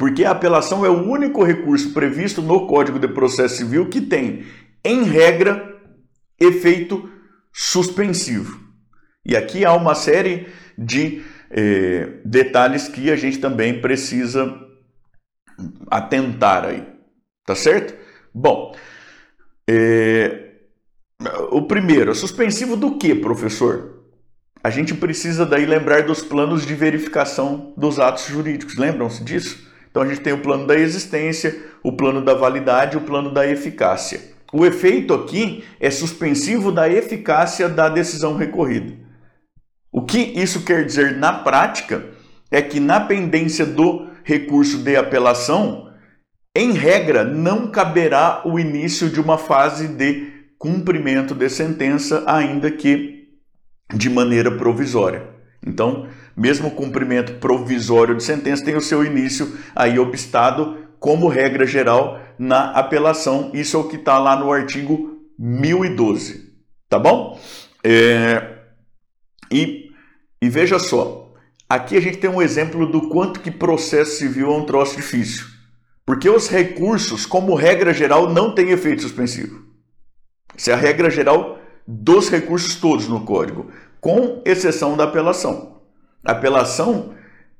porque 0.00 0.24
a 0.24 0.30
apelação 0.30 0.82
é 0.82 0.88
o 0.88 1.06
único 1.06 1.44
recurso 1.44 1.92
previsto 1.92 2.40
no 2.40 2.66
Código 2.66 2.98
de 2.98 3.06
Processo 3.06 3.56
Civil 3.56 3.90
que 3.90 4.00
tem, 4.00 4.46
em 4.82 5.02
regra, 5.02 5.78
efeito 6.40 7.12
suspensivo. 7.52 8.58
E 9.26 9.36
aqui 9.36 9.62
há 9.62 9.74
uma 9.74 9.94
série 9.94 10.48
de 10.78 11.22
eh, 11.50 12.18
detalhes 12.24 12.88
que 12.88 13.10
a 13.10 13.16
gente 13.16 13.40
também 13.40 13.82
precisa 13.82 14.50
atentar 15.90 16.64
aí, 16.64 16.82
tá 17.44 17.54
certo? 17.54 17.94
Bom, 18.32 18.74
eh, 19.68 20.54
o 21.50 21.66
primeiro, 21.66 22.14
suspensivo 22.14 22.74
do 22.74 22.96
que, 22.96 23.14
professor? 23.14 24.02
A 24.64 24.70
gente 24.70 24.94
precisa 24.94 25.44
daí 25.44 25.66
lembrar 25.66 26.04
dos 26.04 26.22
planos 26.22 26.64
de 26.64 26.74
verificação 26.74 27.74
dos 27.76 27.98
atos 27.98 28.28
jurídicos, 28.28 28.78
lembram-se 28.78 29.22
disso? 29.22 29.68
Então 29.90 30.02
a 30.02 30.06
gente 30.06 30.20
tem 30.20 30.32
o 30.32 30.42
plano 30.42 30.66
da 30.66 30.76
existência, 30.76 31.58
o 31.82 31.92
plano 31.92 32.22
da 32.22 32.34
validade 32.34 32.96
o 32.96 33.00
plano 33.00 33.32
da 33.32 33.46
eficácia. 33.46 34.20
O 34.52 34.66
efeito 34.66 35.14
aqui 35.14 35.64
é 35.78 35.90
suspensivo 35.90 36.72
da 36.72 36.88
eficácia 36.88 37.68
da 37.68 37.88
decisão 37.88 38.36
recorrida. 38.36 38.94
O 39.92 40.02
que 40.02 40.18
isso 40.18 40.64
quer 40.64 40.84
dizer 40.84 41.16
na 41.16 41.32
prática 41.32 42.04
é 42.50 42.60
que 42.60 42.80
na 42.80 43.00
pendência 43.00 43.64
do 43.64 44.08
recurso 44.24 44.78
de 44.78 44.96
apelação, 44.96 45.88
em 46.54 46.72
regra, 46.72 47.24
não 47.24 47.70
caberá 47.70 48.42
o 48.44 48.58
início 48.58 49.08
de 49.08 49.20
uma 49.20 49.38
fase 49.38 49.88
de 49.88 50.32
cumprimento 50.58 51.34
de 51.34 51.48
sentença, 51.48 52.24
ainda 52.26 52.70
que 52.70 53.28
de 53.94 54.10
maneira 54.10 54.50
provisória. 54.50 55.28
Então, 55.66 56.06
mesmo 56.40 56.70
cumprimento 56.70 57.34
provisório 57.34 58.16
de 58.16 58.22
sentença 58.22 58.64
tem 58.64 58.74
o 58.74 58.80
seu 58.80 59.04
início 59.04 59.58
aí 59.76 59.98
obstado, 59.98 60.88
como 60.98 61.28
regra 61.28 61.66
geral, 61.66 62.18
na 62.38 62.70
apelação. 62.70 63.50
Isso 63.52 63.76
é 63.76 63.80
o 63.80 63.88
que 63.88 63.96
está 63.96 64.16
lá 64.16 64.36
no 64.36 64.50
artigo 64.50 65.20
1012. 65.38 66.50
Tá 66.88 66.98
bom? 66.98 67.38
É... 67.84 68.56
E, 69.52 69.90
e 70.40 70.48
veja 70.48 70.78
só, 70.78 71.34
aqui 71.68 71.94
a 71.94 72.00
gente 72.00 72.16
tem 72.16 72.30
um 72.30 72.40
exemplo 72.40 72.90
do 72.90 73.10
quanto 73.10 73.40
que 73.40 73.50
processo 73.50 74.16
civil 74.16 74.46
é 74.46 74.56
um 74.56 74.64
troço 74.64 74.96
difícil. 74.96 75.44
Porque 76.06 76.28
os 76.28 76.48
recursos, 76.48 77.26
como 77.26 77.54
regra 77.54 77.92
geral, 77.92 78.32
não 78.32 78.54
têm 78.54 78.70
efeito 78.70 79.02
suspensivo. 79.02 79.62
Essa 80.56 80.70
é 80.70 80.74
a 80.74 80.78
regra 80.78 81.10
geral 81.10 81.58
dos 81.86 82.30
recursos 82.30 82.76
todos 82.76 83.06
no 83.08 83.26
código, 83.26 83.70
com 84.00 84.40
exceção 84.46 84.96
da 84.96 85.04
apelação. 85.04 85.69
Apelação, 86.24 87.14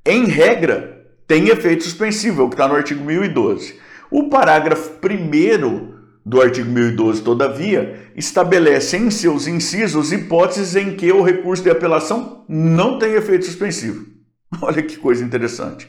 em 0.05 0.27
regra, 0.27 1.07
tem 1.27 1.49
efeito 1.49 1.85
suspensivo, 1.85 2.43
é 2.43 2.45
o 2.45 2.49
que 2.49 2.55
está 2.55 2.67
no 2.69 2.75
artigo 2.75 3.05
1012. 3.05 3.79
O 4.11 4.29
parágrafo 4.29 4.99
1 5.03 6.01
do 6.25 6.43
artigo 6.43 6.71
1012, 6.71 7.23
todavia, 7.23 8.11
estabelece 8.15 8.97
em 8.97 9.11
seus 9.11 9.47
incisos 9.47 10.13
hipóteses 10.13 10.77
em 10.77 10.97
que 10.97 11.11
o 11.13 11.23
recurso 11.23 11.63
de 11.63 11.71
apelação 11.71 12.45
não 12.49 12.99
tem 12.99 13.15
efeito 13.15 13.45
suspensivo. 13.47 14.07
Olha 14.61 14.83
que 14.83 14.97
coisa 14.97 15.25
interessante. 15.25 15.89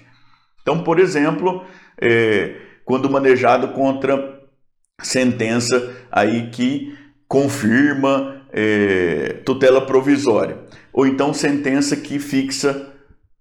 Então, 0.62 0.84
por 0.84 1.00
exemplo, 1.00 1.66
é, 2.00 2.56
quando 2.86 3.10
manejado 3.10 3.70
contra 3.70 4.40
sentença 5.02 5.92
aí 6.12 6.50
que 6.52 6.96
confirma 7.28 8.46
é, 8.52 9.42
tutela 9.46 9.86
provisória, 9.86 10.60
ou 10.94 11.06
então 11.06 11.34
sentença 11.34 11.96
que 11.96 12.20
fixa 12.20 12.90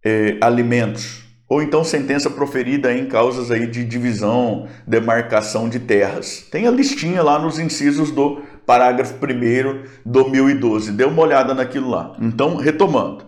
é, 0.04 0.36
alimentos, 0.40 1.22
ou 1.48 1.62
então 1.62 1.82
sentença 1.82 2.30
proferida 2.30 2.92
em 2.92 3.06
causas 3.06 3.50
aí 3.50 3.66
de 3.66 3.84
divisão, 3.84 4.68
demarcação 4.86 5.68
de 5.68 5.80
terras. 5.80 6.46
Tem 6.50 6.66
a 6.66 6.70
listinha 6.70 7.22
lá 7.22 7.38
nos 7.38 7.58
incisos 7.58 8.12
do 8.12 8.40
parágrafo 8.64 9.14
1 9.14 9.82
do 10.08 10.30
1012. 10.30 10.92
Dê 10.92 11.04
uma 11.04 11.22
olhada 11.22 11.52
naquilo 11.52 11.90
lá. 11.90 12.16
Então, 12.20 12.54
retomando. 12.54 13.26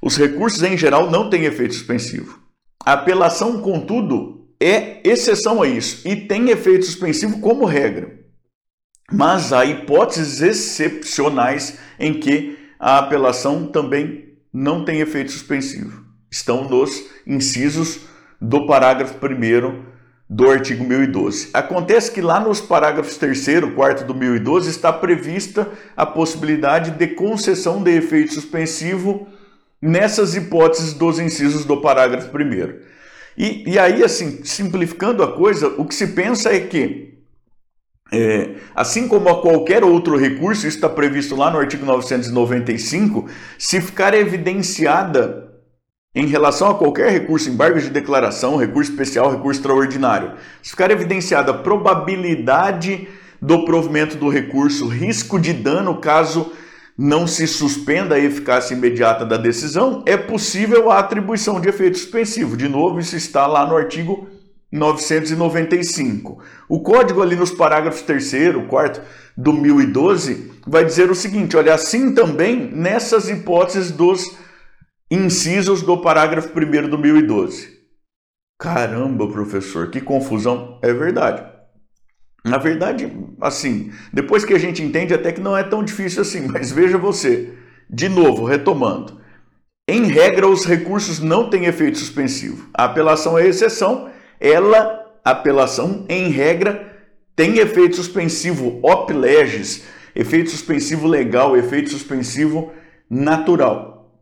Os 0.00 0.16
recursos 0.16 0.62
em 0.62 0.76
geral 0.76 1.10
não 1.10 1.28
têm 1.28 1.44
efeito 1.44 1.74
suspensivo. 1.74 2.38
A 2.84 2.94
apelação, 2.94 3.60
contudo, 3.60 4.48
é 4.60 5.00
exceção 5.04 5.62
a 5.62 5.68
isso 5.68 6.06
e 6.08 6.16
tem 6.16 6.48
efeito 6.48 6.86
suspensivo 6.86 7.40
como 7.40 7.66
regra. 7.66 8.10
Mas 9.12 9.52
há 9.52 9.66
hipóteses 9.66 10.40
excepcionais 10.40 11.78
em 11.98 12.14
que 12.14 12.63
a 12.84 12.98
apelação 12.98 13.66
também 13.66 14.34
não 14.52 14.84
tem 14.84 15.00
efeito 15.00 15.32
suspensivo 15.32 16.04
estão 16.34 16.68
nos 16.68 17.04
incisos 17.24 18.00
do 18.40 18.66
parágrafo 18.66 19.14
1 19.14 19.84
do 20.28 20.50
artigo 20.50 20.82
1012. 20.82 21.50
Acontece 21.54 22.10
que 22.10 22.20
lá 22.20 22.40
nos 22.40 22.60
parágrafos 22.60 23.16
3 23.16 23.48
e 23.48 23.70
4 23.70 24.04
do 24.04 24.14
1012 24.14 24.68
está 24.68 24.92
prevista 24.92 25.68
a 25.96 26.04
possibilidade 26.04 26.90
de 26.90 27.06
concessão 27.06 27.80
de 27.80 27.92
efeito 27.92 28.34
suspensivo 28.34 29.28
nessas 29.80 30.34
hipóteses 30.34 30.92
dos 30.92 31.20
incisos 31.20 31.64
do 31.64 31.80
parágrafo 31.80 32.36
1. 32.36 32.94
E, 33.38 33.70
e 33.70 33.78
aí, 33.78 34.02
assim, 34.02 34.42
simplificando 34.42 35.22
a 35.22 35.36
coisa, 35.36 35.68
o 35.78 35.84
que 35.84 35.94
se 35.94 36.08
pensa 36.08 36.52
é 36.52 36.58
que, 36.58 37.13
é, 38.12 38.56
assim 38.74 39.08
como 39.08 39.28
a 39.28 39.40
qualquer 39.40 39.82
outro 39.82 40.16
recurso, 40.16 40.66
isso 40.66 40.76
está 40.76 40.88
previsto 40.88 41.34
lá 41.34 41.50
no 41.50 41.58
artigo 41.58 41.86
995, 41.86 43.28
se 43.58 43.80
ficar 43.80 44.14
evidenciada 44.14 45.52
em 46.14 46.26
relação 46.26 46.70
a 46.70 46.74
qualquer 46.74 47.10
recurso, 47.10 47.50
embargo 47.50 47.80
de 47.80 47.90
declaração, 47.90 48.56
recurso 48.56 48.92
especial, 48.92 49.32
recurso 49.32 49.60
extraordinário, 49.60 50.34
se 50.62 50.70
ficar 50.70 50.90
evidenciada 50.90 51.50
a 51.50 51.58
probabilidade 51.58 53.08
do 53.42 53.64
provimento 53.64 54.16
do 54.16 54.28
recurso, 54.28 54.86
risco 54.86 55.38
de 55.38 55.52
dano 55.52 55.96
caso 56.00 56.52
não 56.96 57.26
se 57.26 57.48
suspenda 57.48 58.14
a 58.14 58.20
eficácia 58.20 58.74
imediata 58.74 59.26
da 59.26 59.36
decisão, 59.36 60.04
é 60.06 60.16
possível 60.16 60.90
a 60.92 61.00
atribuição 61.00 61.60
de 61.60 61.68
efeito 61.68 61.98
suspensivo. 61.98 62.56
De 62.56 62.68
novo, 62.68 63.00
isso 63.00 63.16
está 63.16 63.48
lá 63.48 63.66
no 63.66 63.76
artigo 63.76 64.28
995. 64.74 66.42
O 66.68 66.80
código 66.80 67.22
ali 67.22 67.36
nos 67.36 67.52
parágrafos 67.52 68.02
3 68.02 68.32
4 68.68 69.02
do 69.36 69.52
1012 69.52 70.52
vai 70.66 70.84
dizer 70.84 71.10
o 71.10 71.14
seguinte, 71.14 71.56
olha, 71.56 71.72
assim 71.72 72.12
também 72.12 72.70
nessas 72.72 73.28
hipóteses 73.28 73.92
dos 73.92 74.36
incisos 75.08 75.80
do 75.82 76.00
parágrafo 76.00 76.50
1 76.58 76.88
do 76.88 76.98
1012. 76.98 77.72
Caramba, 78.58 79.28
professor, 79.28 79.90
que 79.90 80.00
confusão. 80.00 80.80
É 80.82 80.92
verdade. 80.92 81.44
Na 82.44 82.58
verdade, 82.58 83.10
assim, 83.40 83.92
depois 84.12 84.44
que 84.44 84.54
a 84.54 84.58
gente 84.58 84.82
entende, 84.82 85.14
até 85.14 85.32
que 85.32 85.40
não 85.40 85.56
é 85.56 85.62
tão 85.62 85.84
difícil 85.84 86.20
assim, 86.20 86.46
mas 86.52 86.72
veja 86.72 86.98
você, 86.98 87.54
de 87.88 88.08
novo, 88.08 88.44
retomando. 88.44 89.20
Em 89.88 90.06
regra, 90.06 90.48
os 90.48 90.64
recursos 90.64 91.20
não 91.20 91.48
têm 91.48 91.66
efeito 91.66 91.98
suspensivo. 91.98 92.68
A 92.74 92.84
apelação 92.84 93.38
é 93.38 93.46
exceção, 93.46 94.10
ela, 94.44 95.10
apelação, 95.24 96.04
em 96.06 96.28
regra, 96.28 96.92
tem 97.34 97.58
efeito 97.58 97.96
suspensivo 97.96 98.78
op 98.82 99.10
legis, 99.10 99.84
efeito 100.14 100.50
suspensivo 100.50 101.08
legal, 101.08 101.56
efeito 101.56 101.88
suspensivo 101.88 102.70
natural. 103.08 104.20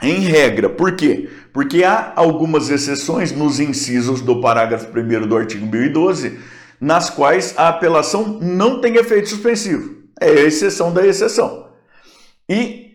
Em 0.00 0.20
regra, 0.20 0.68
por 0.68 0.94
quê? 0.94 1.28
Porque 1.52 1.82
há 1.82 2.12
algumas 2.14 2.70
exceções 2.70 3.32
nos 3.32 3.58
incisos 3.58 4.20
do 4.20 4.40
parágrafo 4.40 4.86
1 4.96 5.26
do 5.26 5.36
artigo 5.36 5.66
1012, 5.66 6.38
nas 6.80 7.10
quais 7.10 7.54
a 7.56 7.68
apelação 7.68 8.38
não 8.40 8.80
tem 8.80 8.94
efeito 8.94 9.28
suspensivo. 9.28 9.96
É 10.20 10.28
a 10.28 10.42
exceção 10.42 10.92
da 10.92 11.04
exceção. 11.04 11.70
E 12.48 12.92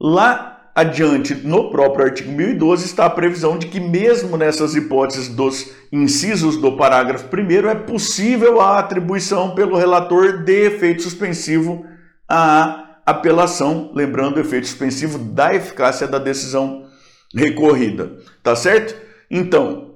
lá 0.00 0.53
adiante, 0.74 1.34
no 1.34 1.70
próprio 1.70 2.06
artigo 2.06 2.32
1012, 2.32 2.86
está 2.86 3.06
a 3.06 3.10
previsão 3.10 3.56
de 3.56 3.68
que, 3.68 3.78
mesmo 3.78 4.36
nessas 4.36 4.74
hipóteses 4.74 5.28
dos 5.28 5.70
incisos 5.92 6.56
do 6.56 6.76
parágrafo 6.76 7.28
1, 7.32 7.68
é 7.68 7.74
possível 7.74 8.60
a 8.60 8.78
atribuição 8.78 9.54
pelo 9.54 9.76
relator 9.76 10.42
de 10.42 10.66
efeito 10.66 11.02
suspensivo 11.02 11.86
à 12.28 12.98
apelação, 13.06 13.92
lembrando 13.94 14.38
o 14.38 14.40
efeito 14.40 14.66
suspensivo 14.66 15.18
da 15.18 15.54
eficácia 15.54 16.08
da 16.08 16.18
decisão 16.18 16.86
recorrida. 17.34 18.18
Tá 18.42 18.56
certo? 18.56 18.96
Então, 19.30 19.94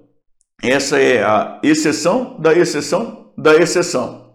essa 0.63 1.01
é 1.01 1.25
a 1.25 1.61
exceção 1.63 2.37
da 2.39 2.53
exceção 2.53 3.33
da 3.37 3.57
exceção. 3.57 4.28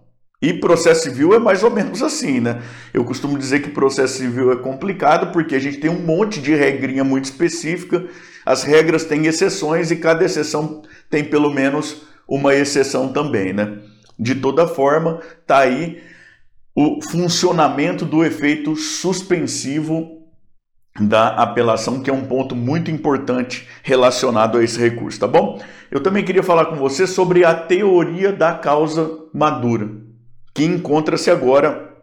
E 0.44 0.54
processo 0.54 1.04
civil 1.04 1.34
é 1.34 1.40
mais 1.40 1.64
ou 1.64 1.72
menos 1.72 2.04
assim, 2.04 2.42
né? 2.42 2.62
Eu 2.94 3.06
costumo 3.06 3.38
dizer 3.38 3.62
que 3.62 3.70
processo 3.70 4.18
civil 4.18 4.52
é 4.52 4.58
complicado 4.58 5.32
porque 5.32 5.56
a 5.56 5.60
gente 5.60 5.78
tem 5.78 5.90
um 5.90 6.02
monte 6.02 6.42
de 6.42 6.54
regrinha 6.54 7.02
muito 7.02 7.24
específica, 7.24 8.06
as 8.46 8.62
regras 8.62 9.06
têm 9.06 9.26
exceções 9.26 9.90
e 9.90 9.96
cada 9.96 10.26
exceção 10.26 10.82
tem 11.10 11.24
pelo 11.24 11.50
menos 11.50 12.02
uma 12.28 12.54
exceção 12.54 13.14
também, 13.14 13.54
né? 13.54 13.80
De 14.20 14.36
toda 14.36 14.68
forma, 14.68 15.22
tá 15.48 15.60
aí 15.60 16.04
o 16.76 17.02
funcionamento 17.02 18.04
do 18.04 18.22
efeito 18.22 18.76
suspensivo 18.76 20.28
da 21.00 21.30
apelação, 21.30 22.02
que 22.02 22.10
é 22.10 22.14
um 22.14 22.26
ponto 22.26 22.54
muito 22.54 22.92
importante 22.92 23.66
relacionado 23.82 24.58
a 24.58 24.64
esse 24.64 24.78
recurso, 24.78 25.22
tá 25.22 25.28
bom? 25.28 25.62
Eu 25.90 26.04
também 26.04 26.26
queria 26.26 26.44
falar 26.44 26.66
com 26.66 26.76
você 26.76 27.08
sobre 27.08 27.46
a 27.46 27.56
teoria 27.56 28.34
da 28.34 28.54
causa 28.54 29.10
madura, 29.34 30.04
que 30.54 30.64
encontra-se 30.64 31.32
agora 31.32 31.94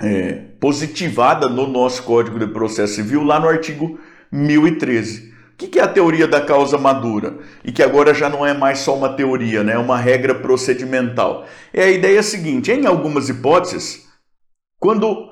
é, 0.00 0.32
positivada 0.60 1.48
no 1.48 1.66
nosso 1.66 2.02
Código 2.04 2.38
de 2.38 2.46
Processo 2.46 2.94
Civil, 2.94 3.22
lá 3.22 3.40
no 3.40 3.48
artigo 3.48 3.98
1013. 4.30 5.30
O 5.52 5.56
que 5.56 5.78
é 5.78 5.82
a 5.82 5.88
teoria 5.88 6.26
da 6.26 6.40
causa 6.40 6.78
madura? 6.78 7.38
E 7.62 7.70
que 7.70 7.82
agora 7.82 8.14
já 8.14 8.30
não 8.30 8.46
é 8.46 8.54
mais 8.54 8.78
só 8.78 8.96
uma 8.96 9.12
teoria, 9.14 9.62
né? 9.62 9.74
é 9.74 9.78
uma 9.78 9.98
regra 9.98 10.34
procedimental. 10.34 11.46
É 11.72 11.84
a 11.84 11.90
ideia 11.90 12.22
seguinte: 12.22 12.72
em 12.72 12.86
algumas 12.86 13.28
hipóteses, 13.28 14.08
quando 14.78 15.30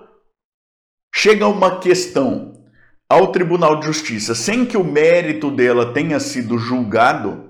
chega 1.14 1.46
uma 1.46 1.78
questão 1.78 2.62
ao 3.08 3.32
Tribunal 3.32 3.80
de 3.80 3.86
Justiça 3.86 4.34
sem 4.34 4.66
que 4.66 4.76
o 4.76 4.84
mérito 4.84 5.50
dela 5.50 5.94
tenha 5.94 6.20
sido 6.20 6.58
julgado, 6.58 7.47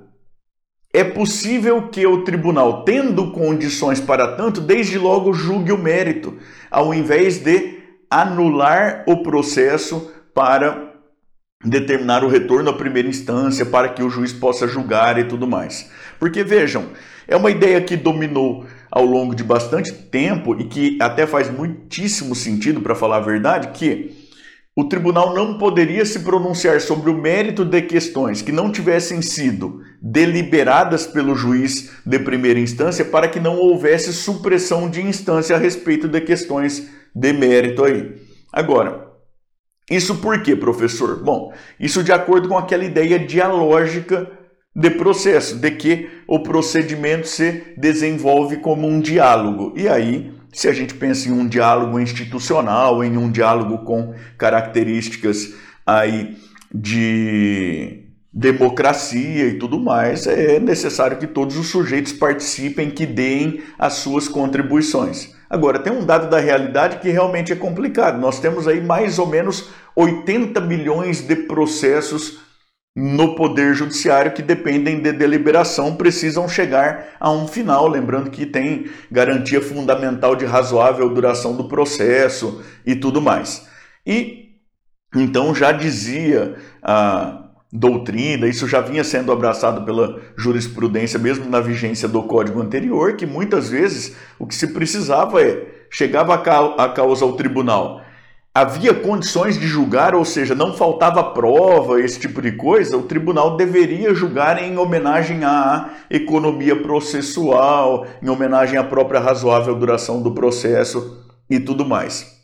é 0.92 1.04
possível 1.04 1.88
que 1.88 2.07
o 2.07 2.25
tribunal, 2.25 2.83
tendo 2.85 3.30
condições 3.30 4.00
para 4.00 4.37
tanto, 4.37 4.61
desde 4.61 4.99
logo 4.99 5.33
julgue 5.33 5.73
o 5.73 5.78
mérito, 5.78 6.37
ao 6.71 6.95
invés 6.95 7.38
de 7.38 7.78
anular 8.11 9.04
o 9.07 9.23
processo 9.23 10.11
para 10.35 10.95
determinar 11.64 12.25
o 12.25 12.28
retorno 12.28 12.71
à 12.71 12.73
primeira 12.73 13.09
instância 13.09 13.66
para 13.66 13.88
que 13.88 14.02
o 14.02 14.09
juiz 14.09 14.33
possa 14.33 14.66
julgar 14.66 15.18
e 15.18 15.25
tudo 15.25 15.47
mais. 15.47 15.90
Porque 16.18 16.42
vejam, 16.42 16.87
é 17.26 17.37
uma 17.37 17.50
ideia 17.50 17.80
que 17.80 17.97
dominou 17.97 18.64
ao 18.90 19.04
longo 19.04 19.35
de 19.35 19.45
bastante 19.45 19.92
tempo 19.92 20.59
e 20.59 20.64
que 20.64 20.97
até 21.00 21.26
faz 21.26 21.50
muitíssimo 21.50 22.35
sentido, 22.35 22.80
para 22.80 22.95
falar 22.95 23.18
a 23.18 23.21
verdade, 23.21 23.68
que 23.68 24.17
o 24.78 24.85
tribunal 24.85 25.35
não 25.35 25.58
poderia 25.58 26.06
se 26.06 26.20
pronunciar 26.20 26.80
sobre 26.80 27.11
o 27.11 27.18
mérito 27.18 27.64
de 27.64 27.82
questões 27.82 28.40
que 28.40 28.52
não 28.52 28.70
tivessem 28.70 29.20
sido 29.20 29.82
deliberadas 30.00 31.04
pelo 31.04 31.35
juiz 31.35 31.90
de 32.06 32.16
primeira 32.20 32.61
instância 32.61 33.04
para 33.04 33.26
que 33.26 33.40
não 33.40 33.56
houvesse 33.56 34.12
supressão 34.12 34.88
de 34.88 35.02
instância 35.02 35.56
a 35.56 35.58
respeito 35.58 36.06
de 36.06 36.20
questões 36.20 36.88
de 37.12 37.32
mérito 37.32 37.82
aí. 37.82 38.23
Agora, 38.52 39.08
isso 39.90 40.18
por 40.18 40.44
quê, 40.44 40.54
professor? 40.54 41.25
Bom, 41.25 41.52
isso 41.80 42.04
de 42.04 42.12
acordo 42.12 42.49
com 42.49 42.56
aquela 42.56 42.85
ideia 42.85 43.18
dialógica 43.18 44.30
de 44.76 44.90
processo, 44.90 45.56
de 45.56 45.73
que 45.73 46.08
o 46.28 46.44
procedimento 46.44 47.26
se 47.26 47.75
desenvolve 47.76 48.58
como 48.58 48.87
um 48.87 49.00
diálogo. 49.00 49.75
E 49.76 49.88
aí, 49.88 50.38
se 50.52 50.69
a 50.69 50.73
gente 50.73 50.95
pensa 50.95 51.28
em 51.28 51.33
um 51.33 51.47
diálogo 51.47 51.99
institucional, 51.99 53.02
em 53.05 53.17
um 53.17 53.31
diálogo 53.31 53.78
com 53.78 54.14
características 54.37 55.55
aí 55.87 56.37
de 56.75 58.05
democracia 58.33 59.47
e 59.47 59.59
tudo 59.59 59.81
mais, 59.81 60.26
é 60.26 60.61
necessário 60.61 61.17
que 61.17 61.26
todos 61.26 61.57
os 61.57 61.69
sujeitos 61.69 62.12
participem, 62.12 62.90
que 62.90 63.07
deem 63.07 63.62
as 63.78 63.95
suas 63.95 64.28
contribuições. 64.28 65.35
Agora, 65.50 65.78
tem 65.78 65.93
um 65.93 66.05
dado 66.05 66.28
da 66.28 66.38
realidade 66.38 66.99
que 66.99 67.09
realmente 67.09 67.52
é 67.52 67.57
complicado. 67.57 68.21
Nós 68.21 68.38
temos 68.38 68.69
aí 68.69 68.83
mais 68.83 69.19
ou 69.19 69.26
menos 69.26 69.71
80 69.97 70.61
milhões 70.61 71.23
de 71.23 71.35
processos 71.35 72.48
no 73.00 73.37
Poder 73.37 73.75
Judiciário 73.75 74.33
que 74.33 74.43
dependem 74.43 75.00
de 75.00 75.12
deliberação, 75.12 75.95
precisam 75.95 76.49
chegar 76.49 77.11
a 77.21 77.31
um 77.31 77.47
final. 77.47 77.87
Lembrando 77.87 78.28
que 78.28 78.45
tem 78.45 78.87
garantia 79.09 79.62
fundamental 79.62 80.35
de 80.35 80.45
razoável 80.45 81.09
duração 81.09 81.57
do 81.57 81.69
processo 81.69 82.61
e 82.85 82.97
tudo 82.97 83.23
mais. 83.23 83.69
E 84.05 84.49
então 85.14 85.55
já 85.55 85.71
dizia 85.71 86.57
a 86.83 87.50
doutrina, 87.73 88.49
isso 88.49 88.67
já 88.67 88.81
vinha 88.81 89.05
sendo 89.05 89.31
abraçado 89.31 89.85
pela 89.85 90.21
jurisprudência, 90.37 91.21
mesmo 91.21 91.49
na 91.49 91.61
vigência 91.61 92.09
do 92.09 92.25
código 92.25 92.61
anterior, 92.61 93.14
que 93.14 93.26
muitas 93.26 93.71
vezes 93.71 94.17
o 94.40 94.47
que 94.47 94.57
se 94.57 94.73
precisava 94.75 95.40
é 95.40 95.87
chegava 95.88 96.35
a 96.35 96.88
causa 96.88 97.25
ao 97.25 97.35
tribunal 97.35 98.02
havia 98.60 98.92
condições 98.92 99.56
de 99.56 99.68
julgar, 99.68 100.16
ou 100.16 100.24
seja, 100.24 100.52
não 100.52 100.74
faltava 100.74 101.22
prova, 101.22 102.00
esse 102.00 102.18
tipo 102.18 102.42
de 102.42 102.52
coisa, 102.52 102.96
o 102.96 103.04
tribunal 103.04 103.56
deveria 103.56 104.12
julgar 104.12 104.60
em 104.60 104.76
homenagem 104.76 105.44
à 105.44 105.90
economia 106.10 106.74
processual, 106.82 108.04
em 108.20 108.28
homenagem 108.28 108.76
à 108.76 108.82
própria 108.82 109.20
razoável 109.20 109.76
duração 109.76 110.20
do 110.20 110.32
processo 110.32 111.24
e 111.48 111.60
tudo 111.60 111.84
mais. 111.84 112.36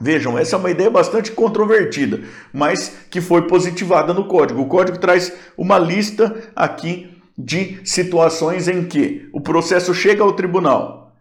Vejam, 0.00 0.38
essa 0.38 0.56
é 0.56 0.58
uma 0.58 0.70
ideia 0.70 0.88
bastante 0.88 1.30
controvertida, 1.30 2.22
mas 2.50 2.96
que 3.10 3.20
foi 3.20 3.42
positivada 3.42 4.14
no 4.14 4.24
código. 4.24 4.62
O 4.62 4.68
código 4.68 4.98
traz 4.98 5.32
uma 5.56 5.78
lista 5.78 6.34
aqui 6.56 7.10
de 7.36 7.78
situações 7.84 8.68
em 8.68 8.84
que 8.84 9.28
o 9.34 9.40
processo 9.40 9.92
chega 9.92 10.22
ao 10.22 10.32
tribunal, 10.32 11.12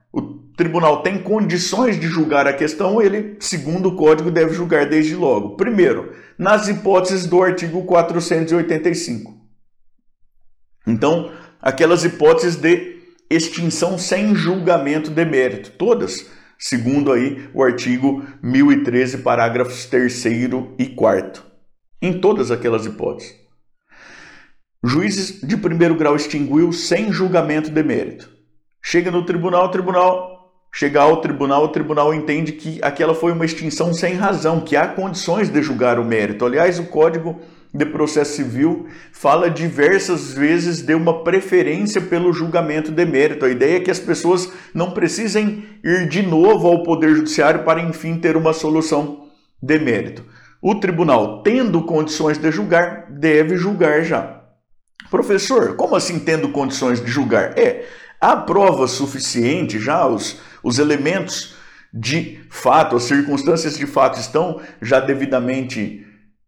tribunal 0.56 1.02
tem 1.02 1.22
condições 1.22 2.00
de 2.00 2.08
julgar 2.08 2.48
a 2.48 2.54
questão, 2.54 3.02
ele, 3.02 3.38
segundo 3.40 3.90
o 3.90 3.96
código, 3.96 4.32
deve 4.32 4.54
julgar 4.54 4.88
desde 4.88 5.16
logo. 5.16 5.56
Primeiro, 5.56 6.14
nas 6.38 6.68
hipóteses 6.68 7.26
do 7.26 7.42
artigo 7.42 7.84
485. 7.84 9.40
Então, 10.88 11.32
aquelas 11.62 12.04
hipóteses 12.04 12.56
de 12.56 13.00
extinção 13.30 13.98
sem 13.98 14.36
julgamento 14.36 15.10
de 15.10 15.24
mérito, 15.24 15.72
todas, 15.72 16.30
segundo 16.58 17.12
aí 17.12 17.50
o 17.54 17.64
artigo 17.64 18.26
1013, 18.42 19.20
parágrafos 19.20 19.86
3 19.86 20.26
e 20.78 20.88
4. 20.88 21.44
Em 22.02 22.20
todas 22.20 22.50
aquelas 22.52 22.86
hipóteses. 22.86 23.40
Juízes 24.84 25.40
de 25.42 25.56
primeiro 25.56 25.94
grau 25.94 26.16
extinguiu 26.16 26.74
sem 26.74 27.14
julgamento 27.14 27.70
de 27.70 27.84
mérito. 27.84 28.28
Chega 28.84 29.12
no 29.12 29.24
tribunal, 29.24 29.66
o 29.66 29.70
tribunal 29.70 30.41
chegar 30.74 31.04
ao 31.04 31.18
tribunal, 31.18 31.66
o 31.66 31.70
tribunal 31.70 32.14
entende 32.14 32.54
que 32.54 32.80
aquela 32.82 33.14
foi 33.14 33.32
uma 33.34 33.46
extinção 33.46 33.94
sem 33.94 34.14
razão, 34.14 34.62
que 34.62 34.76
há 34.76 34.88
condições 34.88 35.50
de 35.50 35.62
julgar 35.62 36.00
o 36.00 36.06
mérito. 36.06 36.46
Aliás, 36.46 36.80
o 36.80 36.86
Código 36.86 37.40
de 37.74 37.86
Processo 37.86 38.36
Civil 38.36 38.88
fala 39.12 39.50
diversas 39.50 40.34
vezes 40.34 40.82
de 40.82 40.94
uma 40.94 41.24
preferência 41.24 42.02
pelo 42.02 42.34
julgamento 42.34 42.92
de 42.92 43.06
mérito. 43.06 43.46
A 43.46 43.50
ideia 43.50 43.78
é 43.78 43.80
que 43.80 43.92
as 43.92 44.00
pessoas 44.00 44.52
não 44.74 44.92
precisem 44.92 45.64
ir 45.84 46.08
de 46.08 46.22
novo 46.22 46.68
ao 46.68 46.84
Poder 46.84 47.16
Judiciário 47.16 47.64
para, 47.64 47.82
enfim, 47.82 48.18
ter 48.18 48.36
uma 48.36 48.54
solução 48.54 49.28
de 49.62 49.80
mérito. 49.80 50.26
O 50.62 50.76
tribunal, 50.76 51.42
tendo 51.44 51.82
condições 51.84 52.38
de 52.38 52.52
julgar, 52.52 53.08
deve 53.10 53.58
julgar 53.58 54.04
já. 54.04 54.42
Professor, 55.10 55.76
como 55.76 55.96
assim 55.96 56.20
tendo 56.20 56.50
condições 56.50 57.04
de 57.04 57.10
julgar? 57.10 57.58
É, 57.58 57.86
há 58.22 58.38
prova 58.38 58.88
suficiente 58.88 59.80
já, 59.80 60.08
os, 60.08 60.40
os 60.64 60.78
elementos 60.78 61.56
de 61.94 62.40
fato, 62.50 62.96
as 62.96 63.04
circunstâncias 63.04 63.78
de 63.78 63.86
fato 63.86 64.20
estão 64.20 64.62
já 64.82 65.00
devidamente 65.00 66.06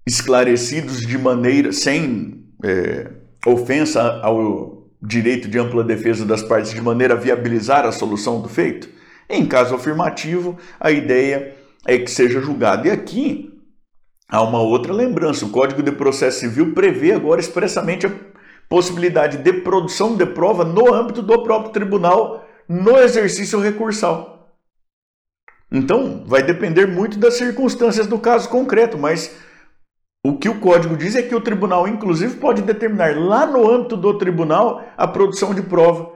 esclarecidos 0.08 1.02
de 1.02 1.18
maneira 1.18 1.74
sem 1.74 2.46
é, 2.64 3.12
ofensa 3.46 4.22
ao 4.22 4.88
direito 5.02 5.50
de 5.50 5.60
ampla 5.60 5.84
defesa 5.84 6.26
das 6.26 6.42
partes, 6.42 6.72
de 6.72 6.82
maneira 6.82 7.16
a 7.16 7.18
viabilizar 7.18 7.86
a 7.86 7.92
solução 7.92 8.42
do 8.42 8.48
feito? 8.48 8.88
Em 9.30 9.46
caso 9.46 9.76
afirmativo, 9.76 10.58
a 10.80 10.92
ideia 10.92 11.56
é 11.86 11.98
que 11.98 12.10
seja 12.10 12.40
julgado. 12.40 12.88
E 12.88 12.92
aqui 12.92 13.52
há 14.30 14.42
uma 14.42 14.62
outra 14.62 14.94
lembrança: 14.94 15.46
o 15.46 15.50
Código 15.50 15.84
de 15.84 15.92
Processo 15.92 16.40
Civil 16.40 16.74
prevê 16.74 17.12
agora 17.12 17.42
expressamente 17.42 18.06
a 18.06 18.12
possibilidade 18.74 19.38
de 19.38 19.54
produção 19.54 20.16
de 20.16 20.26
prova 20.26 20.66
no 20.66 20.92
âmbito 20.92 21.22
do 21.22 21.44
próprio 21.44 21.72
tribunal 21.72 22.44
no 22.68 22.98
exercício 22.98 23.60
recursal. 23.60 24.50
Então, 25.72 26.24
vai 26.26 26.42
depender 26.42 26.88
muito 26.88 27.20
das 27.20 27.36
circunstâncias 27.36 28.08
do 28.08 28.18
caso 28.18 28.50
concreto, 28.50 28.98
mas 28.98 29.38
o 30.26 30.40
que 30.40 30.50
o 30.50 30.60
código 30.60 30.98
diz 30.98 31.16
é 31.16 31.22
que 31.22 31.36
o 31.36 31.42
tribunal, 31.42 31.88
inclusive, 31.88 32.38
pode 32.38 32.64
determinar 32.64 33.16
lá 33.16 33.46
no 33.46 33.70
âmbito 33.70 33.96
do 33.96 34.18
tribunal 34.18 34.84
a 34.98 35.08
produção 35.08 35.54
de 35.54 35.62
prova. 35.62 36.12